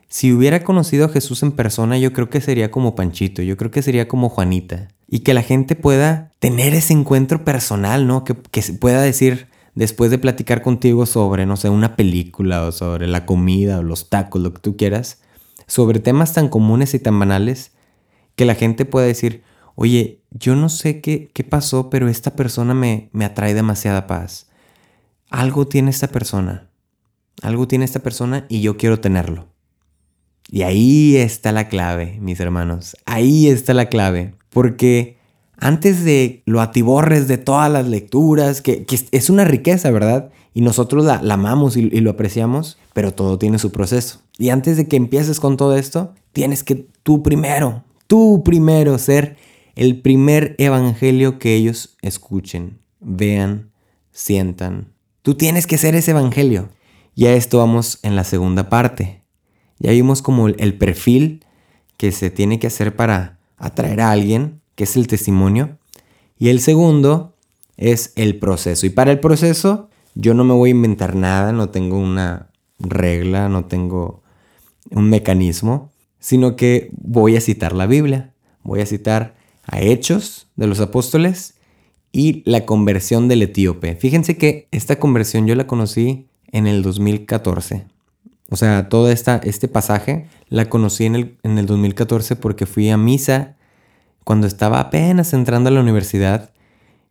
si 0.09 0.31
hubiera 0.31 0.63
conocido 0.63 1.07
a 1.07 1.09
Jesús 1.09 1.43
en 1.43 1.53
persona, 1.53 1.97
yo 1.97 2.13
creo 2.13 2.29
que 2.29 2.43
sería 2.43 2.71
como 2.71 2.95
Panchito, 2.95 3.41
yo 3.41 3.57
creo 3.57 3.71
que 3.71 3.81
sería 3.81 4.09
como 4.09 4.29
Juanita. 4.29 4.89
Y 5.09 5.21
que 5.21 5.33
la 5.33 5.43
gente 5.43 5.75
pueda 5.75 6.31
tener 6.39 6.75
ese 6.75 6.93
encuentro 6.93 7.47
personal, 7.47 8.07
¿no? 8.07 8.25
Que, 8.25 8.35
que 8.35 8.61
pueda 8.75 9.01
decir, 9.01 9.49
después 9.75 10.11
de 10.11 10.19
platicar 10.19 10.61
contigo 10.61 11.07
sobre, 11.07 11.47
no 11.47 11.57
sé, 11.57 11.71
una 11.71 11.97
película 11.97 12.67
o 12.67 12.73
sobre 12.73 13.07
la 13.07 13.25
comida 13.25 13.79
o 13.79 13.83
los 13.83 14.11
tacos, 14.11 14.43
lo 14.43 14.53
que 14.53 14.61
tú 14.61 14.77
quieras, 14.77 15.23
sobre 15.67 15.99
temas 15.99 16.35
tan 16.35 16.51
comunes 16.51 16.93
y 16.93 16.99
tan 16.99 17.19
banales, 17.19 17.73
que 18.37 18.45
la 18.45 18.55
gente 18.55 18.85
pueda 18.85 19.07
decir, 19.07 19.43
oye, 19.75 20.23
yo 20.31 20.57
no 20.57 20.69
sé 20.69 21.01
qué, 21.01 21.31
qué 21.33 21.45
pasó, 21.45 21.91
pero 21.91 22.09
esta 22.09 22.37
persona 22.37 22.75
me, 22.75 23.11
me 23.13 23.25
atrae 23.25 23.55
demasiada 23.55 24.07
paz. 24.07 24.49
Algo 25.31 25.67
tiene 25.67 25.91
esta 25.91 26.09
persona. 26.09 26.69
Algo 27.43 27.67
tiene 27.67 27.85
esta 27.85 28.01
persona 28.01 28.47
y 28.49 28.61
yo 28.61 28.77
quiero 28.77 29.01
tenerlo. 29.01 29.49
Y 30.51 30.63
ahí 30.63 31.17
está 31.17 31.53
la 31.53 31.69
clave, 31.69 32.19
mis 32.21 32.41
hermanos. 32.41 32.97
Ahí 33.07 33.49
está 33.49 33.73
la 33.73 33.89
clave. 33.89 34.35
Porque 34.51 35.17
antes 35.57 36.05
de 36.05 36.43
lo 36.45 36.61
atiborres 36.61 37.29
de 37.29 37.39
todas 37.39 37.71
las 37.71 37.87
lecturas, 37.87 38.61
que, 38.61 38.85
es 39.13 39.31
una 39.31 39.45
riqueza, 39.45 39.91
¿verdad? 39.91 40.31
Y 40.53 40.63
nosotros 40.63 41.05
la, 41.05 41.21
amamos 41.33 41.77
y, 41.77 41.83
y, 41.83 42.01
lo 42.01 42.11
apreciamos, 42.11 42.79
pero 42.93 43.13
todo 43.13 43.39
tiene 43.39 43.59
su 43.59 43.71
proceso. 43.71 44.23
Y 44.39 44.49
antes 44.49 44.77
de 44.77 44.89
que 44.89 44.97
empieces 44.97 45.39
con 45.39 45.57
todo 45.57 45.77
esto, 45.77 46.15
tienes 46.33 46.65
que 46.65 46.89
tú 47.03 47.23
primero 47.23 47.85
tú 48.11 48.43
primero 48.45 48.99
ser 48.99 49.37
el 49.77 50.03
primer 50.03 50.57
evangelio 50.59 51.39
que 51.39 51.55
ellos 51.55 51.97
escuchen, 52.03 52.81
vean, 52.99 53.71
sientan. 54.11 54.93
Tú 55.23 55.37
tienes 55.37 55.69
que 55.69 55.79
ser 55.79 55.95
ese 55.95 56.11
evangelio. 56.11 56.71
Y 57.15 57.27
a 57.27 57.35
esto 57.35 57.59
vamos 57.59 58.01
en 58.03 58.17
la 58.17 58.25
segunda 58.25 58.69
parte. 58.69 59.23
Ya 59.79 59.93
vimos 59.93 60.23
como 60.23 60.49
el 60.49 60.75
perfil 60.77 61.45
que 61.97 62.11
se 62.11 62.31
tiene 62.31 62.59
que 62.59 62.67
hacer 62.67 62.97
para 62.97 63.39
atraer 63.57 64.01
a 64.01 64.11
alguien, 64.11 64.61
que 64.75 64.85
es 64.85 64.97
el 64.97 65.07
testimonio. 65.07 65.79
Y 66.37 66.49
el 66.49 66.59
segundo 66.59 67.37
es 67.77 68.13
el 68.17 68.41
proceso. 68.41 68.87
Y 68.87 68.91
para 68.91 69.13
el 69.13 69.21
proceso 69.21 69.89
yo 70.17 70.35
no 70.35 70.43
me 70.43 70.55
voy 70.55 70.71
a 70.71 70.73
inventar 70.73 71.15
nada, 71.15 71.53
no 71.53 71.69
tengo 71.69 71.97
una 71.97 72.51
regla, 72.81 73.49
no 73.49 73.67
tengo 73.67 74.25
un 74.91 75.09
mecanismo 75.09 75.90
sino 76.21 76.55
que 76.55 76.91
voy 76.93 77.37
a 77.37 77.41
citar 77.41 77.73
la 77.73 77.87
Biblia, 77.87 78.33
voy 78.63 78.81
a 78.81 78.87
citar 78.87 79.35
a 79.67 79.81
Hechos 79.81 80.47
de 80.57 80.67
los 80.67 80.81
Apóstoles 80.81 81.55
y 82.13 82.43
la 82.49 82.67
conversión 82.67 83.29
del 83.29 83.43
etíope. 83.43 83.97
Fíjense 83.97 84.37
que 84.37 84.69
esta 84.71 84.99
conversión 84.99 85.47
yo 85.47 85.55
la 85.55 85.67
conocí 85.67 86.29
en 86.53 86.67
el 86.67 86.83
2014. 86.83 87.87
O 88.51 88.57
sea, 88.57 88.89
todo 88.89 89.11
esta, 89.11 89.41
este 89.45 89.69
pasaje 89.69 90.27
la 90.49 90.69
conocí 90.69 91.07
en 91.07 91.15
el, 91.15 91.37
en 91.43 91.59
el 91.59 91.67
2014 91.67 92.37
porque 92.37 92.67
fui 92.67 92.91
a 92.91 92.97
misa 92.97 93.57
cuando 94.25 94.47
estaba 94.47 94.81
apenas 94.81 95.33
entrando 95.33 95.69
a 95.69 95.73
la 95.73 95.81
universidad 95.81 96.51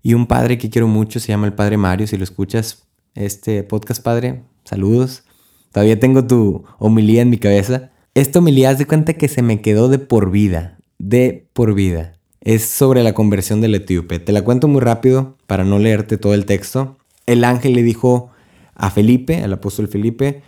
y 0.02 0.14
un 0.14 0.28
padre 0.28 0.58
que 0.58 0.70
quiero 0.70 0.88
mucho 0.88 1.20
se 1.20 1.30
llama 1.30 1.48
el 1.48 1.54
Padre 1.54 1.78
Mario. 1.78 2.08
Si 2.08 2.18
lo 2.18 2.24
escuchas, 2.24 2.84
este 3.16 3.64
podcast, 3.64 4.04
Padre, 4.04 4.44
saludos. 4.64 5.24
Todavía 5.72 6.00
tengo 6.00 6.26
tu 6.26 6.64
homilía 6.78 7.22
en 7.22 7.30
mi 7.30 7.38
cabeza. 7.38 7.92
Esto 8.20 8.42
me 8.42 8.52
de 8.52 8.86
cuenta 8.86 9.14
que 9.14 9.30
se 9.30 9.42
me 9.42 9.62
quedó 9.62 9.88
de 9.88 9.98
por 9.98 10.30
vida, 10.30 10.78
de 10.98 11.48
por 11.54 11.74
vida. 11.74 12.20
Es 12.42 12.66
sobre 12.66 13.02
la 13.02 13.14
conversión 13.14 13.62
del 13.62 13.76
etíope. 13.76 14.20
Te 14.20 14.34
la 14.34 14.42
cuento 14.42 14.68
muy 14.68 14.82
rápido 14.82 15.38
para 15.48 15.64
no 15.64 15.80
leerte 15.80 16.18
todo 16.18 16.34
el 16.34 16.44
texto. 16.44 16.98
El 17.28 17.46
ángel 17.46 17.76
le 17.76 17.82
dijo 17.82 18.30
a 18.76 18.92
Felipe, 18.92 19.38
al 19.38 19.54
apóstol 19.54 19.88
Felipe, 19.88 20.42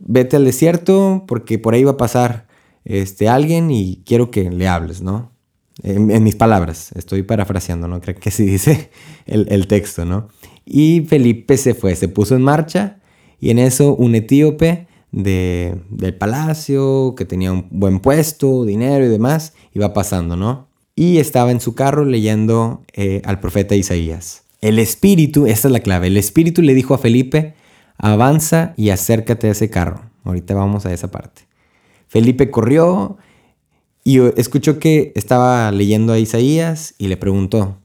vete 0.00 0.34
al 0.34 0.44
desierto 0.44 1.22
porque 1.28 1.60
por 1.60 1.74
ahí 1.74 1.84
va 1.84 1.92
a 1.92 1.96
pasar 1.96 2.48
este, 2.84 3.28
alguien 3.28 3.70
y 3.70 4.02
quiero 4.04 4.32
que 4.32 4.50
le 4.50 4.66
hables, 4.66 5.00
¿no? 5.00 5.30
En, 5.84 6.24
mis 6.24 6.34
palabras, 6.34 6.90
estoy 6.96 7.22
parafraseando, 7.22 7.86
¿no? 7.86 8.00
Creo 8.00 8.16
que 8.16 8.32
sí 8.32 8.44
dice 8.44 8.90
el 9.26 9.68
texto, 9.68 10.04
¿no? 10.04 10.26
Y 10.66 11.02
Felipe 11.02 11.56
se 11.56 11.74
fue, 11.74 11.94
se 11.94 12.08
puso 12.08 12.34
en 12.34 12.42
marcha 12.42 12.98
y 13.38 13.50
en 13.50 13.60
eso 13.60 13.94
un 13.94 14.16
etíope 14.16 14.88
de, 15.12 15.76
del 15.90 16.14
palacio, 16.14 17.14
que 17.16 17.24
tenía 17.24 17.52
un 17.52 17.68
buen 17.70 18.00
puesto, 18.00 18.64
dinero 18.64 19.04
y 19.04 19.08
demás, 19.08 19.52
iba 19.74 19.92
pasando, 19.92 20.36
¿no? 20.36 20.68
Y 20.96 21.18
estaba 21.18 21.50
en 21.50 21.60
su 21.60 21.74
carro 21.74 22.04
leyendo 22.04 22.82
eh, 22.94 23.22
al 23.24 23.40
profeta 23.40 23.76
Isaías. 23.76 24.42
El 24.60 24.78
espíritu, 24.78 25.46
esta 25.46 25.68
es 25.68 25.72
la 25.72 25.80
clave, 25.80 26.08
el 26.08 26.16
espíritu 26.16 26.62
le 26.62 26.74
dijo 26.74 26.94
a 26.94 26.98
Felipe, 26.98 27.54
avanza 27.98 28.74
y 28.76 28.90
acércate 28.90 29.48
a 29.48 29.52
ese 29.52 29.70
carro. 29.70 30.10
Ahorita 30.24 30.54
vamos 30.54 30.86
a 30.86 30.92
esa 30.92 31.10
parte. 31.10 31.42
Felipe 32.08 32.50
corrió 32.50 33.16
y 34.04 34.18
escuchó 34.36 34.78
que 34.78 35.12
estaba 35.14 35.70
leyendo 35.72 36.12
a 36.12 36.18
Isaías 36.18 36.94
y 36.98 37.08
le 37.08 37.16
preguntó, 37.16 37.78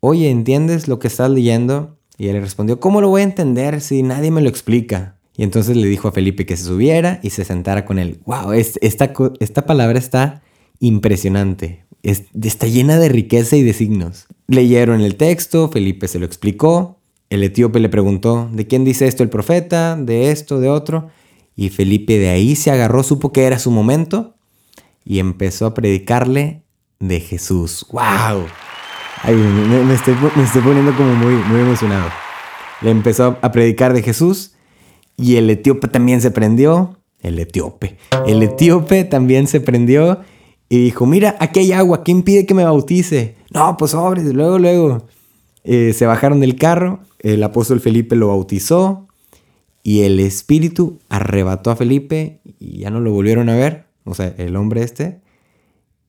oye, 0.00 0.30
¿entiendes 0.30 0.88
lo 0.88 0.98
que 0.98 1.08
estás 1.08 1.30
leyendo? 1.30 1.96
Y 2.18 2.28
él 2.28 2.34
le 2.34 2.40
respondió, 2.40 2.80
¿cómo 2.80 3.00
lo 3.00 3.08
voy 3.08 3.22
a 3.22 3.24
entender 3.24 3.80
si 3.80 4.02
nadie 4.02 4.30
me 4.30 4.42
lo 4.42 4.48
explica? 4.48 5.16
Y 5.36 5.42
entonces 5.42 5.76
le 5.76 5.86
dijo 5.86 6.08
a 6.08 6.12
Felipe 6.12 6.46
que 6.46 6.56
se 6.56 6.64
subiera 6.64 7.20
y 7.22 7.30
se 7.30 7.44
sentara 7.44 7.84
con 7.84 7.98
él. 7.98 8.20
¡Wow! 8.26 8.52
esta, 8.52 9.12
esta 9.40 9.66
palabra 9.66 9.98
está 9.98 10.42
impresionante. 10.80 11.84
está 12.02 12.66
llena 12.66 12.98
de 12.98 13.08
riqueza 13.08 13.56
y 13.56 13.62
de 13.62 13.72
signos. 13.72 14.26
Leyeron 14.48 15.00
el 15.00 15.16
texto, 15.16 15.68
Felipe 15.68 16.08
se 16.08 16.18
lo 16.18 16.26
explicó. 16.26 16.98
El 17.30 17.44
etíope 17.44 17.78
le 17.78 17.88
preguntó, 17.88 18.50
¿de 18.52 18.66
quién 18.66 18.84
dice 18.84 19.06
esto 19.06 19.22
el 19.22 19.30
profeta? 19.30 19.96
¿De 19.96 20.32
esto? 20.32 20.58
¿De 20.58 20.68
otro? 20.68 21.10
Y 21.54 21.68
Felipe 21.68 22.18
de 22.18 22.30
ahí 22.30 22.56
se 22.56 22.70
agarró, 22.70 23.02
supo 23.02 23.32
que 23.32 23.44
era 23.44 23.58
su 23.58 23.70
momento 23.70 24.34
y 25.04 25.18
empezó 25.18 25.66
a 25.66 25.74
predicarle 25.74 26.64
de 26.98 27.20
Jesús. 27.20 27.86
¡Wow! 27.90 28.46
me, 29.26 29.94
estoy, 29.94 30.14
me, 30.36 30.42
estoy, 30.42 30.62
poniendo 30.62 30.94
como 30.96 31.14
muy, 31.14 31.34
muy 31.34 31.60
emocionado. 31.60 32.10
Le 32.80 32.90
empezó 32.90 33.38
a 33.40 33.52
predicar 33.52 33.92
de 33.92 34.02
Jesús 34.02 34.54
y 35.20 35.36
el 35.36 35.50
etíope 35.50 35.88
también 35.88 36.20
se 36.20 36.30
prendió. 36.30 36.96
El 37.20 37.38
etíope. 37.38 37.98
El 38.26 38.42
etíope 38.42 39.04
también 39.04 39.46
se 39.46 39.60
prendió 39.60 40.20
y 40.70 40.78
dijo, 40.84 41.04
mira, 41.04 41.36
aquí 41.38 41.60
hay 41.60 41.72
agua, 41.72 42.02
¿qué 42.02 42.12
impide 42.12 42.46
que 42.46 42.54
me 42.54 42.64
bautice? 42.64 43.36
No, 43.52 43.76
pues 43.76 43.90
sobres, 43.90 44.24
luego, 44.32 44.58
luego. 44.58 45.06
Eh, 45.64 45.92
se 45.92 46.06
bajaron 46.06 46.40
del 46.40 46.56
carro, 46.56 47.00
el 47.18 47.42
apóstol 47.42 47.80
Felipe 47.80 48.16
lo 48.16 48.28
bautizó 48.28 49.08
y 49.82 50.02
el 50.02 50.20
espíritu 50.20 50.98
arrebató 51.08 51.70
a 51.70 51.76
Felipe 51.76 52.40
y 52.58 52.78
ya 52.78 52.90
no 52.90 53.00
lo 53.00 53.12
volvieron 53.12 53.48
a 53.48 53.56
ver, 53.56 53.86
o 54.04 54.14
sea, 54.14 54.34
el 54.38 54.56
hombre 54.56 54.82
este. 54.82 55.20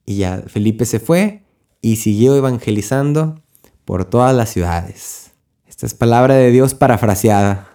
Y 0.06 0.18
ya 0.18 0.44
Felipe 0.48 0.86
se 0.86 1.00
fue 1.00 1.42
y 1.82 1.98
siguió 1.98 2.36
evangelizando 2.36 3.42
por 3.84 4.06
todas 4.06 4.36
las 4.36 4.52
ciudades. 4.52 5.32
Esta 5.68 5.86
es 5.86 5.94
palabra 5.94 6.36
de 6.36 6.52
Dios 6.52 6.74
parafraseada. 6.74 7.71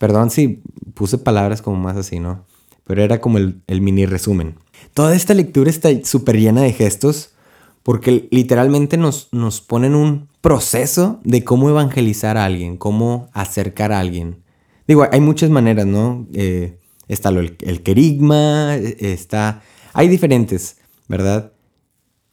Perdón 0.00 0.30
si 0.30 0.62
puse 0.94 1.18
palabras 1.18 1.60
como 1.60 1.76
más 1.76 1.94
así, 1.94 2.20
¿no? 2.20 2.46
Pero 2.84 3.02
era 3.02 3.20
como 3.20 3.36
el, 3.36 3.80
mini 3.82 4.06
resumen. 4.06 4.54
Toda 4.94 5.14
esta 5.14 5.34
lectura 5.34 5.68
está 5.68 5.90
súper 6.04 6.40
llena 6.40 6.62
de 6.62 6.72
gestos 6.72 7.34
porque 7.82 8.26
literalmente 8.30 8.96
nos, 8.96 9.28
ponen 9.60 9.94
un 9.94 10.28
proceso 10.40 11.20
de 11.22 11.44
cómo 11.44 11.68
evangelizar 11.68 12.38
a 12.38 12.46
alguien, 12.46 12.78
cómo 12.78 13.28
acercar 13.34 13.92
a 13.92 14.00
alguien. 14.00 14.42
Digo, 14.88 15.06
hay 15.12 15.20
muchas 15.20 15.50
maneras, 15.50 15.84
¿no? 15.84 16.26
Eh, 16.32 16.78
está 17.06 17.28
el, 17.28 17.58
el 17.60 17.82
querigma, 17.82 18.76
está... 18.76 19.60
Hay 19.92 20.08
diferentes, 20.08 20.78
¿verdad? 21.08 21.52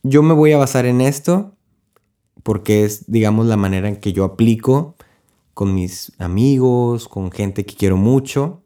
Yo 0.03 0.23
me 0.23 0.33
voy 0.33 0.53
a 0.53 0.57
basar 0.57 0.85
en 0.85 1.01
esto 1.01 1.53
porque 2.43 2.85
es, 2.85 3.11
digamos, 3.11 3.45
la 3.45 3.57
manera 3.57 3.89
en 3.89 3.97
que 3.97 4.13
yo 4.13 4.23
aplico 4.23 4.95
con 5.57 5.73
mis 5.73 6.11
amigos, 6.19 7.07
con 7.07 7.31
gente 7.31 7.65
que 7.65 7.73
quiero 7.73 7.97
mucho 7.97 8.61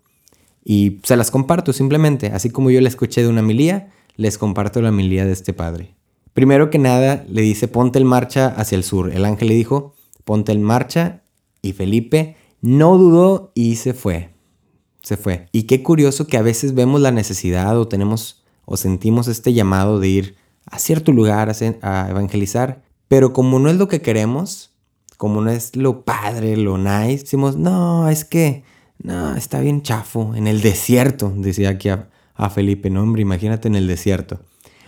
y 0.62 1.00
se 1.03 1.15
las 1.15 1.31
comparto 1.31 1.71
simplemente, 1.71 2.27
así 2.33 2.50
como 2.50 2.69
yo 2.69 2.81
le 2.81 2.89
escuché 2.89 3.21
de 3.21 3.29
una 3.29 3.41
milía, 3.41 3.93
les 4.17 4.38
comparto 4.38 4.81
la 4.81 4.91
milía 4.91 5.25
de 5.25 5.31
este 5.31 5.53
padre. 5.53 5.95
Primero 6.33 6.69
que 6.69 6.79
nada 6.79 7.24
le 7.29 7.43
dice 7.43 7.69
ponte 7.69 7.98
en 7.98 8.05
marcha 8.05 8.48
hacia 8.48 8.75
el 8.75 8.83
sur. 8.83 9.10
El 9.13 9.24
ángel 9.24 9.48
le 9.48 9.53
dijo 9.53 9.95
ponte 10.25 10.51
en 10.51 10.63
marcha 10.63 11.24
y 11.62 11.71
Felipe 11.71 12.36
no 12.60 12.98
dudó 12.98 13.53
y 13.55 13.77
se 13.77 13.93
fue. 13.93 14.31
Se 15.01 15.15
fue. 15.15 15.48
Y 15.53 15.63
qué 15.63 15.83
curioso 15.83 16.27
que 16.27 16.36
a 16.36 16.41
veces 16.41 16.74
vemos 16.74 17.00
la 17.00 17.12
necesidad 17.12 17.79
o 17.79 17.88
tenemos 17.88 18.43
o 18.65 18.75
sentimos 18.75 19.29
este 19.29 19.53
llamado 19.53 20.01
de 20.01 20.10
ir 20.10 20.36
a 20.65 20.77
cierto 20.77 21.13
lugar 21.13 21.50
a, 21.50 22.10
evangelizar, 22.10 22.83
pero 23.07 23.31
como 23.31 23.60
no 23.60 23.69
es 23.69 23.77
lo 23.77 23.88
que 23.88 24.01
queremos, 24.01 24.71
como 25.22 25.40
no 25.40 25.51
es 25.51 25.75
lo 25.75 26.04
padre, 26.04 26.58
lo 26.58 26.80
nice, 26.80 27.20
decimos, 27.25 27.56
no, 27.56 28.10
es 28.10 28.25
que, 28.25 28.63
no, 29.04 29.36
está 29.36 29.60
bien 29.60 29.84
chafo, 29.84 30.34
en 30.34 30.48
el 30.48 30.62
desierto, 30.62 31.32
decía 31.38 31.70
aquí 31.70 31.90
a 31.90 32.50
Felipe, 32.50 32.90
no 32.90 33.04
hombre, 33.04 33.22
imagínate 33.22 33.68
en 33.68 33.75
el 33.75 33.86
desierto. 33.86 34.40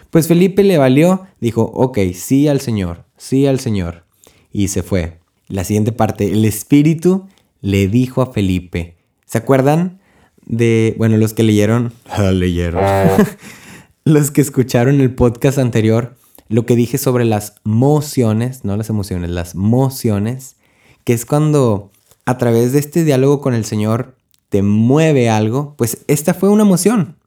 Pues 0.09 0.27
Felipe 0.27 0.63
le 0.63 0.79
valió, 0.79 1.27
dijo, 1.39 1.61
ok, 1.61 1.99
sí 2.15 2.47
al 2.47 2.61
Señor, 2.61 3.05
sí 3.15 3.45
al 3.45 3.59
Señor. 3.59 4.05
Y 4.51 4.69
se 4.69 4.81
fue. 4.81 5.19
La 5.49 5.63
siguiente 5.63 5.91
parte, 5.91 6.31
el 6.31 6.45
Espíritu 6.45 7.27
le 7.61 7.87
dijo 7.87 8.23
a 8.23 8.33
Felipe, 8.33 8.97
¿se 9.27 9.37
acuerdan 9.37 9.99
de, 10.47 10.95
bueno, 10.97 11.15
los 11.17 11.35
que 11.35 11.43
leyeron, 11.43 11.93
leyeron, 12.33 12.83
los 14.03 14.31
que 14.31 14.41
escucharon 14.41 14.99
el 14.99 15.13
podcast 15.13 15.59
anterior, 15.59 16.15
lo 16.53 16.67
que 16.67 16.75
dije 16.75 16.99
sobre 16.99 17.25
las 17.25 17.55
mociones, 17.63 18.63
no 18.63 18.77
las 18.77 18.91
emociones, 18.91 19.31
las 19.31 19.55
mociones, 19.55 20.55
que 21.03 21.13
es 21.13 21.25
cuando 21.25 21.89
a 22.27 22.37
través 22.37 22.73
de 22.73 22.79
este 22.79 23.03
diálogo 23.03 23.41
con 23.41 23.55
el 23.55 23.65
Señor 23.65 24.15
te 24.49 24.61
mueve 24.61 25.31
algo, 25.31 25.73
pues 25.79 26.05
esta 26.07 26.35
fue 26.35 26.49
una 26.49 26.61
emoción. 26.61 27.17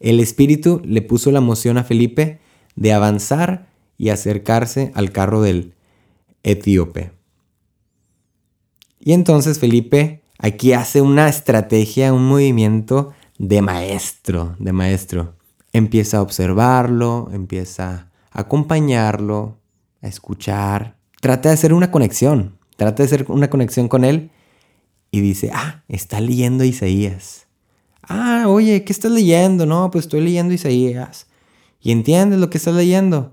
El 0.00 0.20
Espíritu 0.20 0.80
le 0.86 1.02
puso 1.02 1.30
la 1.32 1.40
emoción 1.40 1.76
a 1.76 1.84
Felipe 1.84 2.40
de 2.76 2.94
avanzar 2.94 3.68
y 3.98 4.08
acercarse 4.08 4.90
al 4.94 5.12
carro 5.12 5.42
del 5.42 5.74
etíope. 6.42 7.10
Y 8.98 9.12
entonces 9.12 9.58
Felipe 9.58 10.22
aquí 10.38 10.72
hace 10.72 11.02
una 11.02 11.28
estrategia, 11.28 12.14
un 12.14 12.26
movimiento 12.26 13.12
de 13.36 13.60
maestro, 13.60 14.56
de 14.58 14.72
maestro. 14.72 15.34
Empieza 15.74 16.16
a 16.16 16.22
observarlo, 16.22 17.28
empieza 17.34 18.08
acompañarlo, 18.36 19.56
a 20.02 20.08
escuchar. 20.08 20.96
Trata 21.20 21.48
de 21.48 21.54
hacer 21.54 21.72
una 21.72 21.90
conexión, 21.90 22.58
trata 22.76 23.02
de 23.02 23.06
hacer 23.06 23.26
una 23.28 23.48
conexión 23.48 23.88
con 23.88 24.04
él 24.04 24.30
y 25.10 25.20
dice, 25.20 25.50
ah, 25.54 25.82
está 25.88 26.20
leyendo 26.20 26.62
Isaías. 26.62 27.46
Ah, 28.02 28.44
oye, 28.46 28.84
¿qué 28.84 28.92
estás 28.92 29.10
leyendo? 29.10 29.64
No, 29.64 29.90
pues 29.90 30.04
estoy 30.04 30.20
leyendo 30.20 30.52
Isaías. 30.52 31.26
¿Y 31.80 31.92
entiendes 31.92 32.38
lo 32.38 32.50
que 32.50 32.58
estás 32.58 32.74
leyendo? 32.74 33.32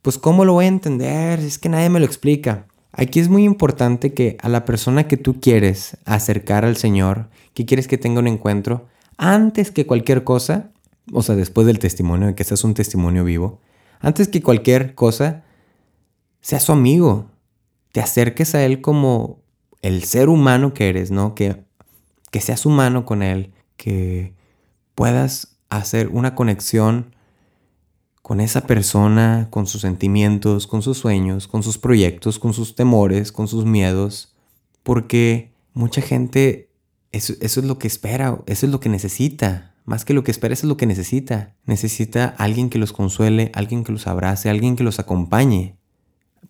Pues 0.00 0.18
¿cómo 0.18 0.44
lo 0.44 0.54
voy 0.54 0.64
a 0.64 0.68
entender? 0.68 1.38
Es 1.40 1.58
que 1.58 1.68
nadie 1.68 1.90
me 1.90 2.00
lo 2.00 2.06
explica. 2.06 2.66
Aquí 2.90 3.20
es 3.20 3.28
muy 3.28 3.44
importante 3.44 4.14
que 4.14 4.36
a 4.40 4.48
la 4.48 4.64
persona 4.64 5.06
que 5.08 5.16
tú 5.16 5.40
quieres 5.40 5.98
acercar 6.04 6.64
al 6.64 6.76
Señor, 6.76 7.28
que 7.54 7.66
quieres 7.66 7.86
que 7.86 7.98
tenga 7.98 8.20
un 8.20 8.28
encuentro, 8.28 8.86
antes 9.18 9.70
que 9.70 9.86
cualquier 9.86 10.24
cosa, 10.24 10.70
o 11.12 11.22
sea, 11.22 11.36
después 11.36 11.66
del 11.66 11.78
testimonio, 11.78 12.34
que 12.34 12.44
seas 12.44 12.64
un 12.64 12.74
testimonio 12.74 13.24
vivo, 13.24 13.60
antes 14.02 14.28
que 14.28 14.42
cualquier 14.42 14.94
cosa, 14.94 15.44
sea 16.40 16.60
su 16.60 16.72
amigo, 16.72 17.30
te 17.92 18.00
acerques 18.00 18.54
a 18.54 18.64
Él 18.64 18.80
como 18.80 19.40
el 19.80 20.04
ser 20.04 20.28
humano 20.28 20.74
que 20.74 20.88
eres, 20.88 21.10
¿no? 21.10 21.34
Que, 21.34 21.64
que 22.30 22.40
seas 22.40 22.66
humano 22.66 23.06
con 23.06 23.22
Él, 23.22 23.52
que 23.76 24.34
puedas 24.94 25.56
hacer 25.70 26.08
una 26.08 26.34
conexión 26.34 27.14
con 28.22 28.40
esa 28.40 28.66
persona, 28.66 29.48
con 29.50 29.66
sus 29.66 29.80
sentimientos, 29.80 30.66
con 30.66 30.82
sus 30.82 30.98
sueños, 30.98 31.48
con 31.48 31.62
sus 31.62 31.78
proyectos, 31.78 32.38
con 32.38 32.52
sus 32.54 32.76
temores, 32.76 33.32
con 33.32 33.48
sus 33.48 33.64
miedos, 33.64 34.34
porque 34.82 35.52
mucha 35.74 36.02
gente 36.02 36.70
eso, 37.12 37.34
es 37.40 37.56
lo 37.58 37.78
que 37.78 37.86
espera, 37.86 38.40
eso 38.46 38.66
es 38.66 38.72
lo 38.72 38.80
que 38.80 38.88
necesita. 38.88 39.71
Más 39.84 40.04
que 40.04 40.14
lo 40.14 40.22
que 40.22 40.30
espera, 40.30 40.54
eso 40.54 40.66
es 40.66 40.68
lo 40.68 40.76
que 40.76 40.86
necesita. 40.86 41.54
Necesita 41.66 42.34
alguien 42.38 42.70
que 42.70 42.78
los 42.78 42.92
consuele, 42.92 43.50
alguien 43.54 43.84
que 43.84 43.92
los 43.92 44.06
abrace, 44.06 44.48
alguien 44.48 44.76
que 44.76 44.84
los 44.84 45.00
acompañe 45.00 45.76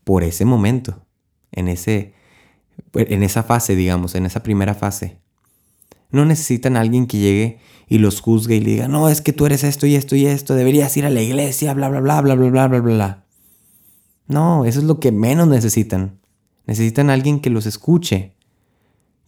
por 0.04 0.22
ese 0.22 0.44
momento, 0.44 1.06
en, 1.50 1.68
ese, 1.68 2.14
en 2.94 3.22
esa 3.22 3.42
fase, 3.42 3.74
digamos, 3.76 4.14
en 4.14 4.26
esa 4.26 4.42
primera 4.42 4.74
fase. 4.74 5.18
No 6.10 6.24
necesitan 6.26 6.76
alguien 6.76 7.06
que 7.06 7.18
llegue 7.18 7.58
y 7.88 7.98
los 7.98 8.20
juzgue 8.20 8.56
y 8.56 8.60
le 8.60 8.70
diga, 8.72 8.88
no, 8.88 9.08
es 9.08 9.22
que 9.22 9.32
tú 9.32 9.46
eres 9.46 9.64
esto 9.64 9.86
y 9.86 9.94
esto 9.94 10.14
y 10.14 10.26
esto, 10.26 10.54
deberías 10.54 10.94
ir 10.96 11.06
a 11.06 11.10
la 11.10 11.22
iglesia, 11.22 11.72
bla, 11.72 11.88
bla, 11.88 12.00
bla, 12.00 12.20
bla, 12.20 12.34
bla, 12.34 12.50
bla, 12.50 12.68
bla, 12.68 12.80
bla. 12.80 13.24
No, 14.26 14.64
eso 14.66 14.78
es 14.80 14.84
lo 14.84 15.00
que 15.00 15.12
menos 15.12 15.48
necesitan. 15.48 16.20
Necesitan 16.66 17.10
alguien 17.10 17.40
que 17.40 17.50
los 17.50 17.66
escuche, 17.66 18.34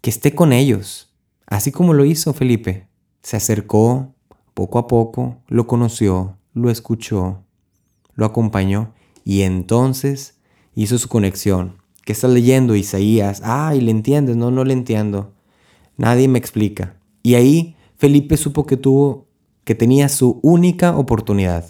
que 0.00 0.10
esté 0.10 0.34
con 0.34 0.52
ellos, 0.52 1.14
así 1.46 1.72
como 1.72 1.94
lo 1.94 2.04
hizo 2.04 2.32
Felipe. 2.34 2.86
Se 3.24 3.38
acercó 3.38 4.12
poco 4.52 4.78
a 4.78 4.86
poco, 4.86 5.38
lo 5.48 5.66
conoció, 5.66 6.36
lo 6.52 6.68
escuchó, 6.68 7.42
lo 8.14 8.26
acompañó 8.26 8.92
y 9.24 9.40
entonces 9.42 10.34
hizo 10.74 10.98
su 10.98 11.08
conexión. 11.08 11.78
¿Qué 12.04 12.12
estás 12.12 12.30
leyendo, 12.30 12.76
Isaías? 12.76 13.40
Ah, 13.42 13.74
y 13.74 13.80
le 13.80 13.92
entiendes, 13.92 14.36
no, 14.36 14.50
no 14.50 14.62
le 14.62 14.74
entiendo. 14.74 15.32
Nadie 15.96 16.28
me 16.28 16.38
explica. 16.38 16.96
Y 17.22 17.36
ahí 17.36 17.76
Felipe 17.96 18.36
supo 18.36 18.66
que 18.66 18.76
tuvo, 18.76 19.26
que 19.64 19.74
tenía 19.74 20.10
su 20.10 20.38
única 20.42 20.94
oportunidad, 20.94 21.64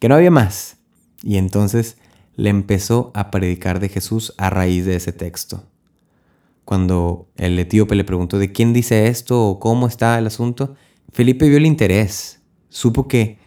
que 0.00 0.08
no 0.08 0.16
había 0.16 0.32
más. 0.32 0.78
Y 1.22 1.36
entonces 1.36 1.98
le 2.34 2.50
empezó 2.50 3.12
a 3.14 3.30
predicar 3.30 3.78
de 3.78 3.90
Jesús 3.90 4.34
a 4.38 4.50
raíz 4.50 4.86
de 4.86 4.96
ese 4.96 5.12
texto. 5.12 5.62
Cuando 6.64 7.28
el 7.36 7.58
etíope 7.58 7.94
le 7.94 8.04
preguntó 8.04 8.38
de 8.38 8.52
quién 8.52 8.72
dice 8.72 9.08
esto 9.08 9.46
o 9.46 9.58
cómo 9.58 9.86
está 9.86 10.18
el 10.18 10.26
asunto, 10.26 10.74
Felipe 11.12 11.48
vio 11.48 11.58
el 11.58 11.66
interés, 11.66 12.40
supo 12.68 13.06
que 13.06 13.38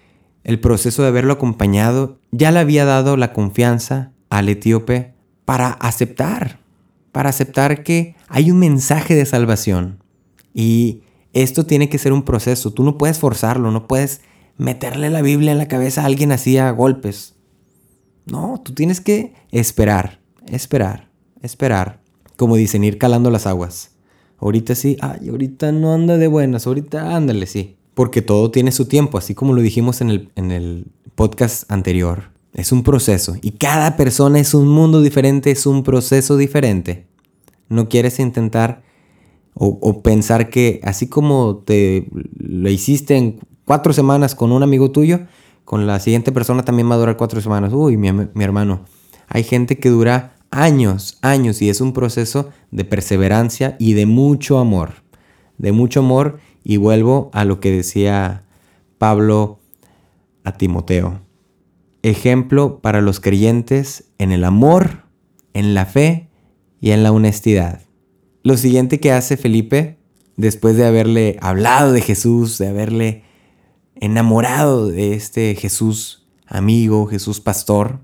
el 0.43 0.60
proceso 0.60 1.01
de 1.01 1.10
haberlo 1.10 1.34
acompañado 1.34 2.19
ya 2.32 2.51
le 2.51 2.60
había 2.60 2.86
dado 2.86 3.17
la 3.17 3.34
confianza 3.34 4.13
al 4.30 4.49
etíope 4.49 5.13
para 5.45 5.69
aceptar, 5.69 6.60
para 7.12 7.30
aceptar 7.30 7.84
que 7.84 8.15
hay 8.27 8.51
un 8.51 8.60
mensaje 8.60 9.15
de 9.15 9.25
salvación. 9.25 10.03
Y 10.53 11.01
esto 11.34 11.65
tiene 11.65 11.89
que 11.89 11.97
ser 11.97 12.13
un 12.13 12.23
proceso. 12.23 12.71
Tú 12.71 12.84
no 12.84 12.97
puedes 12.97 13.19
forzarlo, 13.19 13.71
no 13.71 13.88
puedes 13.88 14.21
meterle 14.58 15.10
la 15.10 15.21
Biblia 15.21 15.51
en 15.51 15.58
la 15.58 15.67
cabeza 15.67 16.01
a 16.01 16.06
alguien 16.06 16.32
así 16.32 16.58
a 16.58 16.71
golpes. 16.71 17.36
No, 18.25 18.62
tú 18.63 18.73
tienes 18.73 19.01
que 19.01 19.34
esperar, 19.51 20.19
esperar, 20.47 21.10
esperar. 21.41 22.01
Como 22.38 22.56
dicen, 22.56 22.86
ir 22.86 22.97
calando 22.97 23.30
las 23.30 23.45
aguas. 23.45 23.91
Ahorita 24.39 24.76
sí, 24.76 24.95
ay, 25.02 25.30
ahorita 25.30 25.71
no 25.73 25.93
anda 25.93 26.17
de 26.17 26.28
buenas, 26.28 26.67
ahorita 26.67 27.15
ándale, 27.15 27.45
sí. 27.47 27.76
Porque 27.93 28.21
todo 28.21 28.52
tiene 28.52 28.71
su 28.71 28.86
tiempo, 28.86 29.17
así 29.17 29.34
como 29.36 29.54
lo 29.54 29.62
dijimos 29.62 30.00
en 30.02 30.12
el, 30.12 30.30
en 30.36 30.52
el 30.52 30.86
podcast 31.15 31.69
anterior. 31.71 32.30
Es 32.54 32.71
un 32.71 32.84
proceso 32.84 33.36
y 33.41 33.52
cada 33.52 33.97
persona 33.97 34.39
es 34.39 34.54
un 34.54 34.67
mundo 34.67 35.02
diferente, 35.02 35.52
es 35.52 35.65
un 35.65 35.84
proceso 35.84 36.38
diferente. 36.38 37.08
No 37.69 37.89
quieres 37.89 38.19
intentar 38.19 38.84
o, 39.60 40.04
pensar 40.04 40.50
que 40.50 40.80
así 40.84 41.08
como 41.08 41.63
te 41.65 42.08
lo 42.38 42.69
hiciste 42.69 43.17
en 43.17 43.39
cuatro 43.65 43.91
semanas 43.91 44.36
con 44.36 44.52
un 44.52 44.62
amigo 44.62 44.91
tuyo, 44.91 45.21
con 45.65 45.88
la 45.88 46.00
siguiente 46.00 46.32
persona 46.32 46.63
también 46.63 46.89
va 46.89 46.95
a 46.95 47.00
durar 47.00 47.17
cuatro 47.17 47.41
semanas. 47.41 47.73
Uy, 47.73 47.97
mi, 47.97 48.12
mi 48.12 48.43
hermano. 48.43 48.86
Hay 49.28 49.43
gente 49.43 49.80
que 49.80 49.89
dura 49.89 50.37
años, 50.51 51.17
años 51.21 51.62
y 51.62 51.69
es 51.69 51.81
un 51.81 51.93
proceso 51.93 52.49
de 52.71 52.86
perseverancia 52.86 53.75
y 53.79 53.93
de 53.93 54.05
mucho 54.05 54.60
amor. 54.60 55.03
De 55.57 55.71
mucho 55.71 56.01
amor 56.01 56.39
y 56.63 56.77
vuelvo 56.77 57.29
a 57.33 57.45
lo 57.45 57.60
que 57.60 57.71
decía 57.71 58.43
Pablo 58.97 59.60
a 60.43 60.53
Timoteo 60.53 61.21
ejemplo 62.10 62.79
para 62.79 63.01
los 63.01 63.19
creyentes 63.19 64.05
en 64.17 64.31
el 64.31 64.43
amor, 64.43 65.03
en 65.53 65.73
la 65.73 65.86
fe 65.86 66.29
y 66.79 66.91
en 66.91 67.03
la 67.03 67.12
honestidad. 67.12 67.81
Lo 68.43 68.57
siguiente 68.57 68.99
que 68.99 69.12
hace 69.12 69.38
Felipe, 69.38 69.97
después 70.36 70.77
de 70.77 70.86
haberle 70.86 71.38
hablado 71.41 71.91
de 71.91 72.01
Jesús, 72.01 72.57
de 72.57 72.67
haberle 72.67 73.23
enamorado 73.95 74.88
de 74.88 75.13
este 75.13 75.55
Jesús 75.55 76.27
amigo, 76.45 77.07
Jesús 77.07 77.41
pastor, 77.41 77.99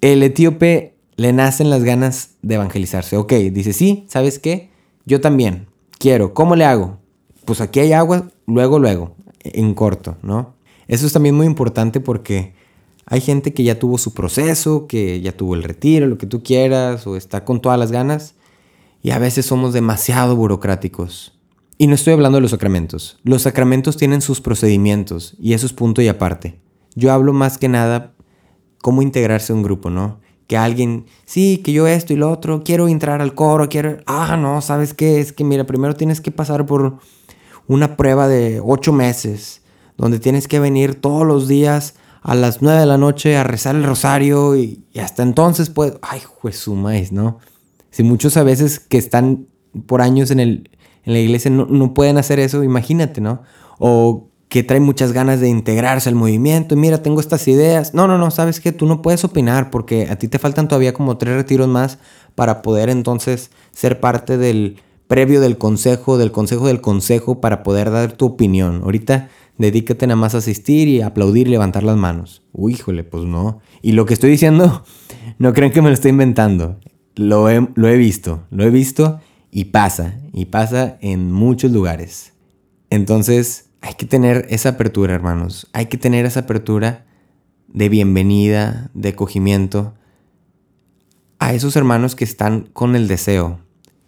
el 0.00 0.22
etíope 0.22 0.91
le 1.16 1.32
nacen 1.32 1.70
las 1.70 1.84
ganas 1.84 2.36
de 2.42 2.54
evangelizarse. 2.54 3.16
Ok, 3.16 3.32
dice, 3.32 3.72
sí, 3.72 4.06
¿sabes 4.08 4.38
qué? 4.38 4.70
Yo 5.04 5.20
también 5.20 5.66
quiero. 5.98 6.34
¿Cómo 6.34 6.56
le 6.56 6.64
hago? 6.64 6.98
Pues 7.44 7.60
aquí 7.60 7.80
hay 7.80 7.92
agua, 7.92 8.30
luego, 8.46 8.78
luego, 8.78 9.16
en 9.40 9.74
corto, 9.74 10.16
¿no? 10.22 10.54
Eso 10.88 11.06
es 11.06 11.12
también 11.12 11.34
muy 11.34 11.46
importante 11.46 12.00
porque 12.00 12.54
hay 13.06 13.20
gente 13.20 13.52
que 13.52 13.64
ya 13.64 13.78
tuvo 13.78 13.98
su 13.98 14.14
proceso, 14.14 14.86
que 14.86 15.20
ya 15.20 15.36
tuvo 15.36 15.54
el 15.54 15.64
retiro, 15.64 16.06
lo 16.06 16.18
que 16.18 16.26
tú 16.26 16.42
quieras, 16.42 17.06
o 17.06 17.16
está 17.16 17.44
con 17.44 17.60
todas 17.60 17.78
las 17.78 17.92
ganas, 17.92 18.34
y 19.02 19.10
a 19.10 19.18
veces 19.18 19.44
somos 19.44 19.72
demasiado 19.72 20.36
burocráticos. 20.36 21.38
Y 21.78 21.88
no 21.88 21.94
estoy 21.94 22.12
hablando 22.12 22.36
de 22.36 22.42
los 22.42 22.52
sacramentos. 22.52 23.18
Los 23.24 23.42
sacramentos 23.42 23.96
tienen 23.96 24.22
sus 24.22 24.40
procedimientos, 24.40 25.34
y 25.40 25.52
eso 25.54 25.66
es 25.66 25.72
punto 25.72 26.00
y 26.00 26.08
aparte. 26.08 26.60
Yo 26.94 27.12
hablo 27.12 27.32
más 27.32 27.58
que 27.58 27.68
nada 27.68 28.14
cómo 28.80 29.02
integrarse 29.02 29.52
a 29.52 29.56
un 29.56 29.62
grupo, 29.62 29.90
¿no? 29.90 30.20
Que 30.52 30.58
alguien, 30.58 31.06
sí, 31.24 31.62
que 31.64 31.72
yo 31.72 31.86
esto 31.86 32.12
y 32.12 32.16
lo 32.16 32.30
otro, 32.30 32.62
quiero 32.62 32.86
entrar 32.86 33.22
al 33.22 33.34
coro, 33.34 33.70
quiero... 33.70 33.96
Ah, 34.04 34.36
no, 34.36 34.60
¿sabes 34.60 34.92
qué? 34.92 35.18
Es 35.18 35.32
que 35.32 35.44
mira, 35.44 35.64
primero 35.64 35.94
tienes 35.94 36.20
que 36.20 36.30
pasar 36.30 36.66
por 36.66 36.98
una 37.68 37.96
prueba 37.96 38.28
de 38.28 38.60
ocho 38.62 38.92
meses, 38.92 39.62
donde 39.96 40.18
tienes 40.18 40.48
que 40.48 40.60
venir 40.60 40.96
todos 41.00 41.26
los 41.26 41.48
días 41.48 41.94
a 42.20 42.34
las 42.34 42.60
9 42.60 42.80
de 42.80 42.84
la 42.84 42.98
noche 42.98 43.34
a 43.38 43.44
rezar 43.44 43.76
el 43.76 43.84
rosario 43.84 44.54
y, 44.54 44.84
hasta 45.00 45.22
entonces 45.22 45.70
pues, 45.70 45.94
ay, 46.02 46.20
pues 46.42 46.68
maíz, 46.68 47.12
¿no? 47.12 47.38
Si 47.88 48.02
muchos 48.02 48.36
a 48.36 48.42
veces 48.42 48.78
que 48.78 48.98
están 48.98 49.46
por 49.86 50.02
años 50.02 50.30
en, 50.30 50.38
el, 50.38 50.70
en 51.04 51.14
la 51.14 51.18
iglesia 51.18 51.50
no, 51.50 51.64
no, 51.64 51.94
pueden 51.94 52.18
hacer 52.18 52.38
eso, 52.38 52.62
imagínate, 52.62 53.22
¿no? 53.22 53.40
O 53.78 54.28
que 54.52 54.62
trae 54.62 54.80
muchas 54.80 55.12
ganas 55.12 55.40
de 55.40 55.48
integrarse 55.48 56.10
al 56.10 56.14
movimiento. 56.14 56.76
Mira, 56.76 57.02
tengo 57.02 57.20
estas 57.20 57.48
ideas. 57.48 57.94
No, 57.94 58.06
no, 58.06 58.18
no, 58.18 58.30
sabes 58.30 58.60
que 58.60 58.70
tú 58.70 58.84
no 58.84 59.00
puedes 59.00 59.24
opinar 59.24 59.70
porque 59.70 60.08
a 60.10 60.16
ti 60.16 60.28
te 60.28 60.38
faltan 60.38 60.68
todavía 60.68 60.92
como 60.92 61.16
tres 61.16 61.36
retiros 61.36 61.68
más 61.68 61.96
para 62.34 62.60
poder 62.60 62.90
entonces 62.90 63.50
ser 63.70 63.98
parte 63.98 64.36
del 64.36 64.76
previo 65.06 65.40
del 65.40 65.56
consejo, 65.56 66.18
del 66.18 66.32
consejo 66.32 66.66
del 66.66 66.82
consejo 66.82 67.40
para 67.40 67.62
poder 67.62 67.90
dar 67.90 68.12
tu 68.12 68.26
opinión. 68.26 68.82
Ahorita 68.84 69.30
dedícate 69.56 70.06
nada 70.06 70.20
más 70.20 70.34
a 70.34 70.38
asistir 70.38 70.86
y 70.86 71.00
aplaudir 71.00 71.48
y 71.48 71.52
levantar 71.52 71.82
las 71.82 71.96
manos. 71.96 72.42
Uy, 72.52 72.74
híjole, 72.74 73.04
pues 73.04 73.24
no. 73.24 73.60
Y 73.80 73.92
lo 73.92 74.04
que 74.04 74.12
estoy 74.12 74.32
diciendo, 74.32 74.84
no 75.38 75.54
crean 75.54 75.72
que 75.72 75.80
me 75.80 75.88
lo 75.88 75.94
estoy 75.94 76.10
inventando. 76.10 76.78
Lo 77.14 77.48
he, 77.48 77.66
lo 77.74 77.88
he 77.88 77.96
visto, 77.96 78.42
lo 78.50 78.64
he 78.64 78.70
visto 78.70 79.18
y 79.50 79.64
pasa, 79.64 80.20
y 80.34 80.44
pasa 80.44 80.98
en 81.00 81.32
muchos 81.32 81.72
lugares. 81.72 82.34
Entonces, 82.90 83.71
hay 83.82 83.94
que 83.94 84.06
tener 84.06 84.46
esa 84.48 84.70
apertura, 84.70 85.14
hermanos. 85.14 85.68
Hay 85.72 85.86
que 85.86 85.98
tener 85.98 86.24
esa 86.24 86.40
apertura 86.40 87.04
de 87.66 87.88
bienvenida, 87.88 88.90
de 88.94 89.10
acogimiento 89.10 89.94
a 91.38 91.52
esos 91.52 91.74
hermanos 91.74 92.14
que 92.14 92.24
están 92.24 92.68
con 92.72 92.94
el 92.94 93.08
deseo. 93.08 93.58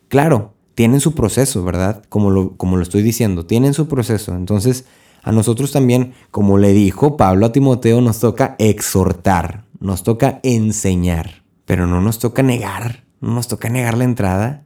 Claro, 0.08 0.54
tienen 0.76 1.00
su 1.00 1.14
proceso, 1.14 1.64
¿verdad? 1.64 2.04
Como 2.08 2.30
lo, 2.30 2.56
como 2.56 2.76
lo 2.76 2.82
estoy 2.82 3.02
diciendo, 3.02 3.46
tienen 3.46 3.74
su 3.74 3.88
proceso. 3.88 4.34
Entonces, 4.37 4.87
a 5.24 5.32
nosotros 5.32 5.72
también, 5.72 6.14
como 6.30 6.56
le 6.56 6.72
dijo 6.72 7.16
Pablo 7.16 7.46
a 7.46 7.52
Timoteo, 7.52 8.00
nos 8.00 8.20
toca 8.20 8.54
exhortar, 8.58 9.64
nos 9.80 10.04
toca 10.04 10.38
enseñar, 10.44 11.42
pero 11.64 11.88
no 11.88 12.00
nos 12.00 12.20
toca 12.20 12.42
negar, 12.42 13.04
no 13.20 13.34
nos 13.34 13.48
toca 13.48 13.68
negar 13.68 13.98
la 13.98 14.04
entrada 14.04 14.64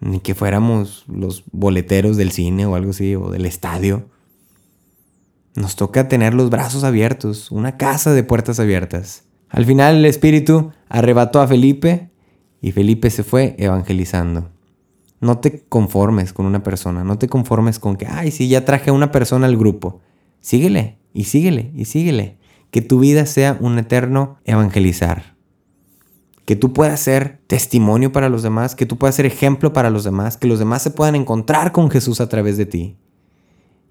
ni 0.00 0.20
que 0.20 0.34
fuéramos 0.34 1.04
los 1.08 1.44
boleteros 1.52 2.16
del 2.16 2.30
cine 2.30 2.64
o 2.64 2.74
algo 2.74 2.90
así, 2.90 3.14
o 3.16 3.30
del 3.30 3.44
estadio. 3.44 4.08
Nos 5.54 5.76
toca 5.76 6.08
tener 6.08 6.34
los 6.34 6.50
brazos 6.50 6.84
abiertos, 6.84 7.50
una 7.50 7.76
casa 7.76 8.12
de 8.12 8.22
puertas 8.22 8.60
abiertas. 8.60 9.24
Al 9.48 9.64
final 9.64 9.96
el 9.96 10.06
Espíritu 10.06 10.72
arrebató 10.88 11.40
a 11.40 11.48
Felipe 11.48 12.10
y 12.60 12.72
Felipe 12.72 13.10
se 13.10 13.24
fue 13.24 13.56
evangelizando. 13.58 14.50
No 15.20 15.38
te 15.38 15.64
conformes 15.64 16.32
con 16.32 16.46
una 16.46 16.62
persona, 16.62 17.04
no 17.04 17.18
te 17.18 17.28
conformes 17.28 17.78
con 17.78 17.96
que, 17.96 18.06
ay, 18.06 18.30
sí, 18.30 18.48
ya 18.48 18.64
traje 18.64 18.90
a 18.90 18.94
una 18.94 19.10
persona 19.10 19.46
al 19.46 19.56
grupo. 19.56 20.00
Síguele 20.40 20.98
y 21.12 21.24
síguele 21.24 21.72
y 21.74 21.84
síguele. 21.84 22.38
Que 22.70 22.80
tu 22.80 23.00
vida 23.00 23.26
sea 23.26 23.58
un 23.60 23.78
eterno 23.78 24.38
evangelizar 24.44 25.40
que 26.50 26.56
tú 26.56 26.72
puedas 26.72 26.98
ser 26.98 27.38
testimonio 27.46 28.10
para 28.10 28.28
los 28.28 28.42
demás, 28.42 28.74
que 28.74 28.84
tú 28.84 28.98
puedas 28.98 29.14
ser 29.14 29.24
ejemplo 29.24 29.72
para 29.72 29.88
los 29.88 30.02
demás, 30.02 30.36
que 30.36 30.48
los 30.48 30.58
demás 30.58 30.82
se 30.82 30.90
puedan 30.90 31.14
encontrar 31.14 31.70
con 31.70 31.92
Jesús 31.92 32.20
a 32.20 32.28
través 32.28 32.56
de 32.56 32.66
ti. 32.66 32.96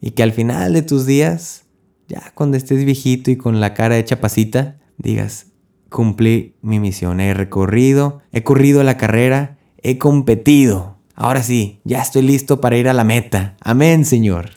Y 0.01 0.11
que 0.11 0.23
al 0.23 0.31
final 0.31 0.73
de 0.73 0.81
tus 0.81 1.05
días, 1.05 1.65
ya 2.07 2.31
cuando 2.35 2.57
estés 2.57 2.85
viejito 2.85 3.31
y 3.31 3.37
con 3.37 3.59
la 3.59 3.73
cara 3.73 3.97
hecha 3.97 4.21
pasita, 4.21 4.77
digas, 4.97 5.47
cumplí 5.89 6.55
mi 6.61 6.79
misión, 6.79 7.19
he 7.19 7.33
recorrido, 7.33 8.21
he 8.31 8.43
corrido 8.43 8.83
la 8.83 8.97
carrera, 8.97 9.57
he 9.81 9.97
competido. 9.97 10.97
Ahora 11.15 11.43
sí, 11.43 11.81
ya 11.83 12.01
estoy 12.01 12.21
listo 12.21 12.61
para 12.61 12.77
ir 12.77 12.87
a 12.87 12.93
la 12.93 13.03
meta. 13.03 13.57
Amén, 13.61 14.05
Señor. 14.05 14.51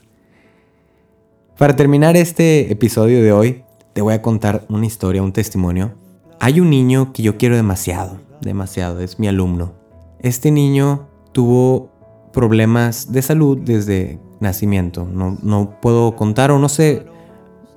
Para 1.58 1.76
terminar 1.76 2.16
este 2.16 2.72
episodio 2.72 3.22
de 3.22 3.32
hoy, 3.32 3.64
te 3.92 4.02
voy 4.02 4.14
a 4.14 4.22
contar 4.22 4.64
una 4.68 4.86
historia, 4.86 5.22
un 5.22 5.32
testimonio 5.32 6.02
hay 6.44 6.58
un 6.58 6.70
niño 6.70 7.12
que 7.12 7.22
yo 7.22 7.38
quiero 7.38 7.54
demasiado, 7.54 8.18
demasiado, 8.40 8.98
es 8.98 9.20
mi 9.20 9.28
alumno. 9.28 9.74
Este 10.18 10.50
niño 10.50 11.06
tuvo 11.30 11.92
problemas 12.32 13.12
de 13.12 13.22
salud 13.22 13.58
desde 13.58 14.18
nacimiento. 14.42 15.06
No, 15.10 15.38
no 15.42 15.80
puedo 15.80 16.14
contar 16.14 16.50
o 16.50 16.58
no 16.58 16.68
sé 16.68 17.06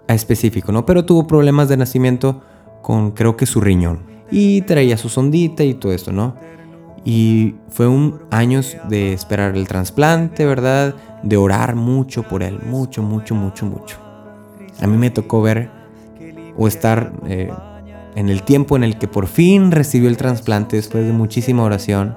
a 0.07 0.13
específico, 0.13 0.71
¿no? 0.71 0.85
Pero 0.85 1.05
tuvo 1.05 1.27
problemas 1.27 1.69
de 1.69 1.77
nacimiento 1.77 2.41
con 2.81 3.11
creo 3.11 3.37
que 3.37 3.45
su 3.45 3.61
riñón. 3.61 3.99
Y 4.29 4.61
traía 4.61 4.97
su 4.97 5.09
sondita 5.09 5.63
y 5.63 5.75
todo 5.75 5.93
esto, 5.93 6.11
¿no? 6.11 6.35
Y 7.05 7.55
fue 7.69 7.87
un 7.87 8.19
años 8.31 8.75
de 8.89 9.13
esperar 9.13 9.55
el 9.55 9.67
trasplante, 9.67 10.45
¿verdad? 10.45 10.95
De 11.23 11.37
orar 11.37 11.75
mucho 11.75 12.23
por 12.23 12.43
él, 12.43 12.59
mucho, 12.65 13.03
mucho, 13.03 13.35
mucho, 13.35 13.65
mucho. 13.65 13.97
A 14.81 14.87
mí 14.87 14.97
me 14.97 15.11
tocó 15.11 15.41
ver 15.41 15.69
o 16.57 16.67
estar 16.67 17.13
eh, 17.27 17.51
en 18.15 18.29
el 18.29 18.43
tiempo 18.43 18.75
en 18.75 18.83
el 18.83 18.97
que 18.97 19.07
por 19.07 19.27
fin 19.27 19.71
recibió 19.71 20.09
el 20.09 20.17
trasplante 20.17 20.75
después 20.77 21.05
de 21.05 21.11
muchísima 21.11 21.63
oración, 21.63 22.15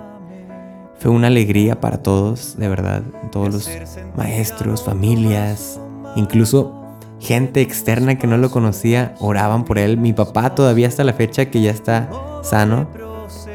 fue 0.98 1.10
una 1.10 1.28
alegría 1.28 1.80
para 1.80 2.02
todos, 2.02 2.56
de 2.58 2.68
verdad, 2.68 3.02
todos 3.30 3.52
los 3.52 3.70
maestros, 4.16 4.84
familias, 4.84 5.80
incluso 6.16 6.78
gente 7.20 7.60
externa 7.60 8.18
que 8.18 8.26
no 8.26 8.36
lo 8.36 8.50
conocía, 8.50 9.14
oraban 9.20 9.64
por 9.64 9.78
él. 9.78 9.96
Mi 9.96 10.12
papá 10.12 10.54
todavía 10.54 10.88
hasta 10.88 11.04
la 11.04 11.12
fecha 11.12 11.46
que 11.46 11.60
ya 11.60 11.70
está 11.70 12.10
sano, 12.42 12.88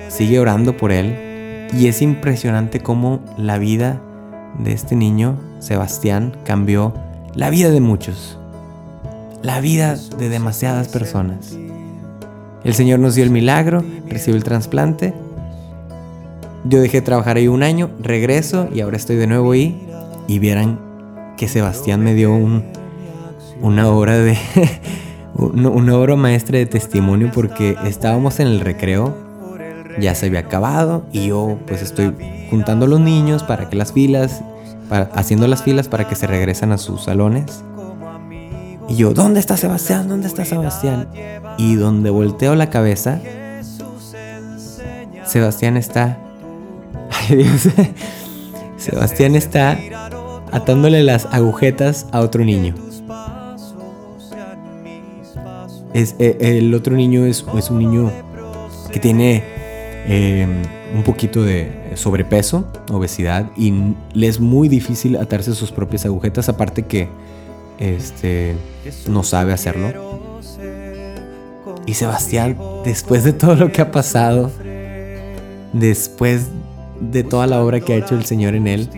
sigue 0.09 0.39
orando 0.39 0.77
por 0.77 0.91
él. 0.91 1.69
Y 1.73 1.87
es 1.87 2.01
impresionante 2.01 2.81
cómo 2.81 3.19
la 3.37 3.57
vida 3.57 4.01
de 4.59 4.73
este 4.73 4.95
niño, 4.95 5.39
Sebastián, 5.59 6.37
cambió 6.45 6.93
la 7.35 7.49
vida 7.49 7.71
de 7.71 7.81
muchos, 7.81 8.37
la 9.41 9.59
vida 9.59 9.95
de 9.95 10.29
demasiadas 10.29 10.87
personas. 10.87 11.57
El 12.63 12.73
Señor 12.75 12.99
nos 12.99 13.15
dio 13.15 13.23
el 13.23 13.31
milagro, 13.31 13.83
recibió 14.07 14.37
el 14.37 14.43
trasplante. 14.43 15.13
Yo 16.65 16.81
dejé 16.81 16.97
de 16.97 17.05
trabajar 17.05 17.37
ahí 17.37 17.47
un 17.47 17.63
año, 17.63 17.89
regreso 17.99 18.69
y 18.73 18.81
ahora 18.81 18.97
estoy 18.97 19.17
de 19.17 19.27
nuevo 19.27 19.51
ahí. 19.51 19.87
Y 20.27 20.39
vieran 20.39 20.79
que 21.37 21.47
Sebastián 21.47 22.01
me 22.01 22.13
dio 22.13 22.33
un, 22.33 22.63
una 23.61 23.89
obra 23.89 24.17
de. 24.17 24.37
una 25.35 25.97
obra 25.97 26.15
maestra 26.15 26.57
de 26.57 26.65
testimonio 26.65 27.31
porque 27.33 27.75
estábamos 27.85 28.39
en 28.39 28.47
el 28.47 28.59
recreo, 28.59 29.15
ya 29.99 30.15
se 30.15 30.27
había 30.27 30.39
acabado 30.39 31.05
y 31.11 31.27
yo 31.27 31.57
pues 31.67 31.81
estoy 31.81 32.13
juntando 32.49 32.85
a 32.85 32.87
los 32.87 32.99
niños 32.99 33.43
para 33.43 33.69
que 33.69 33.75
las 33.75 33.93
filas, 33.93 34.41
haciendo 35.13 35.47
las 35.47 35.63
filas 35.63 35.87
para 35.87 36.07
que 36.07 36.15
se 36.15 36.27
regresen 36.27 36.71
a 36.71 36.77
sus 36.77 37.03
salones. 37.03 37.63
Y 38.89 38.95
yo, 38.95 39.13
¿dónde 39.13 39.39
está 39.39 39.57
Sebastián? 39.57 40.07
¿Dónde 40.07 40.27
está 40.27 40.45
Sebastián? 40.45 41.07
Y 41.57 41.75
donde 41.75 42.09
volteo 42.09 42.55
la 42.55 42.69
cabeza, 42.69 43.19
Sebastián 45.25 45.77
está... 45.77 46.19
Sebastián 48.77 49.35
está 49.35 49.77
atándole 50.51 51.03
las 51.03 51.25
agujetas 51.31 52.07
a 52.11 52.19
otro 52.19 52.43
niño. 52.43 52.75
Es, 55.93 56.15
eh, 56.19 56.37
el 56.39 56.73
otro 56.73 56.95
niño 56.95 57.25
es, 57.25 57.43
un 57.43 57.79
niño 57.79 58.11
que 58.91 58.99
tiene 58.99 59.43
em, 60.07 60.63
un 60.95 61.03
poquito 61.03 61.43
de 61.43 61.91
sobrepeso, 61.95 62.67
obesidad, 62.91 63.51
y 63.55 63.95
le 64.13 64.27
es 64.27 64.39
muy 64.39 64.67
difícil 64.67 65.17
atarse 65.17 65.53
sus 65.53 65.71
propias 65.71 66.05
agujetas, 66.05 66.49
aparte 66.49 66.83
que 66.83 67.07
este, 67.79 68.55
no 69.07 69.23
sabe 69.23 69.53
hacerlo. 69.53 70.41
Y 71.85 71.95
Sebastián, 71.95 72.57
después 72.85 73.23
de 73.23 73.33
todo 73.33 73.55
lo 73.55 73.71
que 73.71 73.81
ha 73.81 73.91
pasado, 73.91 74.51
después 75.73 76.47
de 77.11 77.23
toda 77.23 77.47
la 77.47 77.63
obra 77.63 77.79
que 77.79 77.93
ha 77.93 77.97
hecho 77.97 78.15
el 78.15 78.25
Señor 78.25 78.55
en 78.55 78.67
él, 78.67 78.89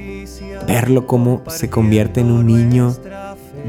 verlo 0.67 1.07
como 1.07 1.43
se 1.47 1.69
convierte 1.69 2.21
en 2.21 2.31
un 2.31 2.47
niño 2.47 2.95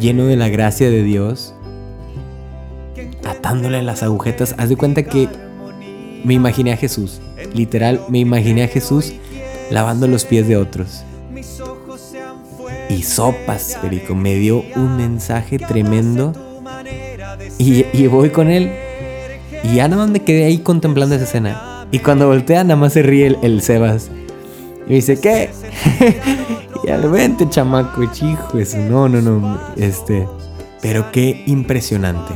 lleno 0.01 0.27
de 0.27 0.37
la 0.37 0.49
gracia 0.49 0.91
de 0.91 1.03
Dios, 1.03 1.55
atándole 3.25 3.83
las 3.83 4.03
agujetas. 4.03 4.55
Haz 4.59 4.69
de 4.69 4.77
cuenta 4.77 5.03
que 5.03 5.29
me 6.25 6.35
imaginé 6.35 6.73
a 6.73 6.77
Jesús, 6.77 7.21
literal, 7.55 8.01
me 8.09 8.19
imaginé 8.19 8.65
a 8.65 8.69
Jesús 8.69 9.13
lavando 9.71 10.07
los 10.07 10.25
pies 10.25 10.47
de 10.47 10.57
otros 10.57 11.05
y 12.89 13.03
sopas, 13.03 13.79
Perico. 13.81 14.15
Me 14.15 14.35
dio 14.37 14.65
un 14.75 14.97
mensaje 14.97 15.59
tremendo. 15.59 16.33
Y, 17.59 18.07
voy 18.07 18.31
con 18.31 18.51
él. 18.51 18.73
Y 19.63 19.77
ya 19.77 19.89
nada 19.89 20.03
más 20.03 20.11
me 20.11 20.21
quedé 20.21 20.45
ahí 20.45 20.59
contemplando 20.59 21.15
esa 21.15 21.25
escena. 21.25 21.87
Y 21.91 21.99
cuando 22.01 22.29
voltea, 22.29 22.65
nada 22.65 22.77
más 22.77 22.93
se 22.93 23.03
ríe 23.03 23.37
el, 23.43 23.63
Sebas. 23.63 24.11
Y 24.87 24.91
me 24.91 24.95
dice, 24.97 25.21
¿qué? 25.21 25.51
y 26.85 26.91
al 26.91 27.09
vente, 27.11 27.49
chamaco, 27.49 28.03
hijo, 28.03 28.59
eso. 28.59 28.79
No, 28.79 29.09
no, 29.09 29.21
no. 29.21 29.61
Este. 29.77 30.29
Pero 30.81 31.11
qué 31.13 31.45
impresionante. 31.47 32.35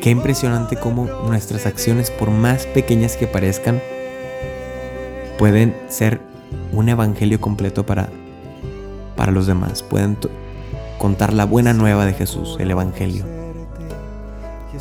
Qué 0.00 0.10
impresionante 0.10 0.76
cómo 0.76 1.06
nuestras 1.26 1.66
acciones, 1.66 2.10
por 2.10 2.30
más 2.30 2.66
pequeñas 2.66 3.16
que 3.16 3.26
parezcan, 3.26 3.80
pueden 5.38 5.74
ser 5.88 6.20
un 6.72 6.88
evangelio 6.88 7.40
completo 7.40 7.86
para 7.86 8.08
para 9.16 9.32
los 9.32 9.46
demás, 9.46 9.82
pueden 9.82 10.16
contar 10.98 11.32
la 11.32 11.44
buena 11.44 11.72
nueva 11.72 12.06
de 12.06 12.12
Jesús, 12.12 12.56
el 12.58 12.70
Evangelio. 12.70 13.24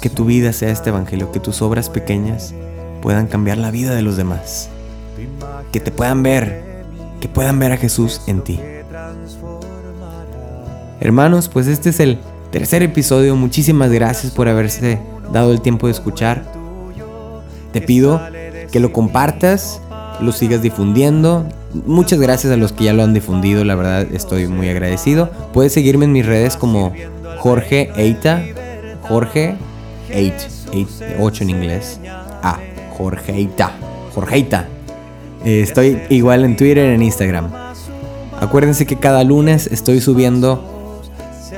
Que 0.01 0.09
tu 0.09 0.25
vida 0.25 0.53
sea 0.53 0.69
este 0.69 0.89
Evangelio, 0.89 1.31
que 1.31 1.39
tus 1.39 1.61
obras 1.61 1.89
pequeñas 1.89 2.53
puedan 3.01 3.27
cambiar 3.27 3.57
la 3.57 3.71
vida 3.71 3.93
de 3.93 4.01
los 4.01 4.17
demás. 4.17 4.69
Que 5.71 5.79
te 5.79 5.91
puedan 5.91 6.23
ver, 6.23 6.63
que 7.19 7.27
puedan 7.27 7.59
ver 7.59 7.71
a 7.71 7.77
Jesús 7.77 8.21
en 8.27 8.41
ti. 8.41 8.59
Hermanos, 10.99 11.49
pues 11.49 11.67
este 11.67 11.89
es 11.89 11.99
el 11.99 12.19
tercer 12.51 12.83
episodio. 12.83 13.35
Muchísimas 13.35 13.91
gracias 13.91 14.31
por 14.31 14.47
haberse 14.47 14.99
dado 15.31 15.51
el 15.51 15.61
tiempo 15.61 15.87
de 15.87 15.93
escuchar. 15.93 16.43
Te 17.73 17.81
pido 17.81 18.21
que 18.71 18.79
lo 18.79 18.91
compartas, 18.93 19.81
lo 20.19 20.31
sigas 20.31 20.61
difundiendo. 20.61 21.45
Muchas 21.73 22.19
gracias 22.19 22.51
a 22.53 22.57
los 22.57 22.73
que 22.73 22.85
ya 22.85 22.93
lo 22.93 23.03
han 23.03 23.13
difundido, 23.13 23.63
la 23.63 23.75
verdad 23.75 24.07
estoy 24.11 24.47
muy 24.47 24.69
agradecido. 24.69 25.31
Puedes 25.53 25.73
seguirme 25.73 26.05
en 26.05 26.11
mis 26.11 26.25
redes 26.25 26.57
como 26.57 26.93
Jorge 27.39 27.91
Eita, 27.95 28.43
Jorge 29.03 29.55
8, 30.09 30.85
8 31.19 31.43
en 31.43 31.49
inglés. 31.49 31.99
Ah, 32.43 32.59
Jorge 32.97 33.33
Eita, 33.33 33.71
Jorge 34.13 34.35
Eita. 34.35 34.67
Eh, 35.45 35.61
estoy 35.61 36.01
igual 36.09 36.45
en 36.45 36.55
Twitter 36.55 36.85
en 36.85 37.01
Instagram. 37.01 37.51
Acuérdense 38.39 38.85
que 38.85 38.95
cada 38.95 39.23
lunes 39.23 39.67
estoy 39.71 40.01
subiendo 40.01 40.63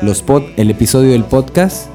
los 0.01 0.21
pod, 0.21 0.43
el 0.57 0.69
episodio 0.69 1.11
del 1.11 1.23
podcast 1.23 1.87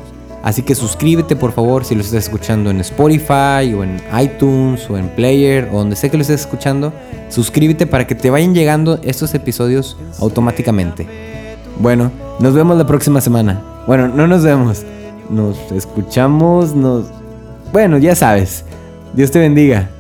Así 0.42 0.62
que 0.62 0.74
suscríbete 0.74 1.37
por 1.37 1.53
favor 1.53 1.85
si 1.85 1.94
lo 1.94 2.01
estás 2.01 2.24
escuchando 2.24 2.70
en 2.70 2.81
Spotify 2.81 3.74
o 3.74 3.83
en 3.83 4.01
iTunes 4.18 4.88
o 4.88 4.96
en 4.96 5.09
Player 5.09 5.68
o 5.72 5.79
donde 5.79 5.96
sé 5.96 6.11
que 6.11 6.16
lo 6.16 6.22
estés 6.22 6.42
escuchando. 6.42 6.92
Suscríbete 7.29 7.87
para 7.87 8.07
que 8.07 8.14
te 8.14 8.31
vayan 8.31 8.55
llegando 8.55 9.01
estos 9.03 9.35
episodios 9.35 9.96
automáticamente. 10.20 11.07
Bueno, 11.81 12.11
nos 12.40 12.55
vemos 12.55 12.79
la 12.79 12.87
próxima 12.87 13.20
semana. 13.20 13.61
Bueno, 13.87 14.09
no 14.09 14.27
nos 14.27 14.42
vemos. 14.44 14.85
Nos 15.29 15.59
escuchamos, 15.72 16.74
nos... 16.74 17.07
Bueno, 17.72 17.98
ya 17.98 18.14
sabes. 18.14 18.64
Dios 19.14 19.31
te 19.31 19.40
bendiga. 19.40 19.90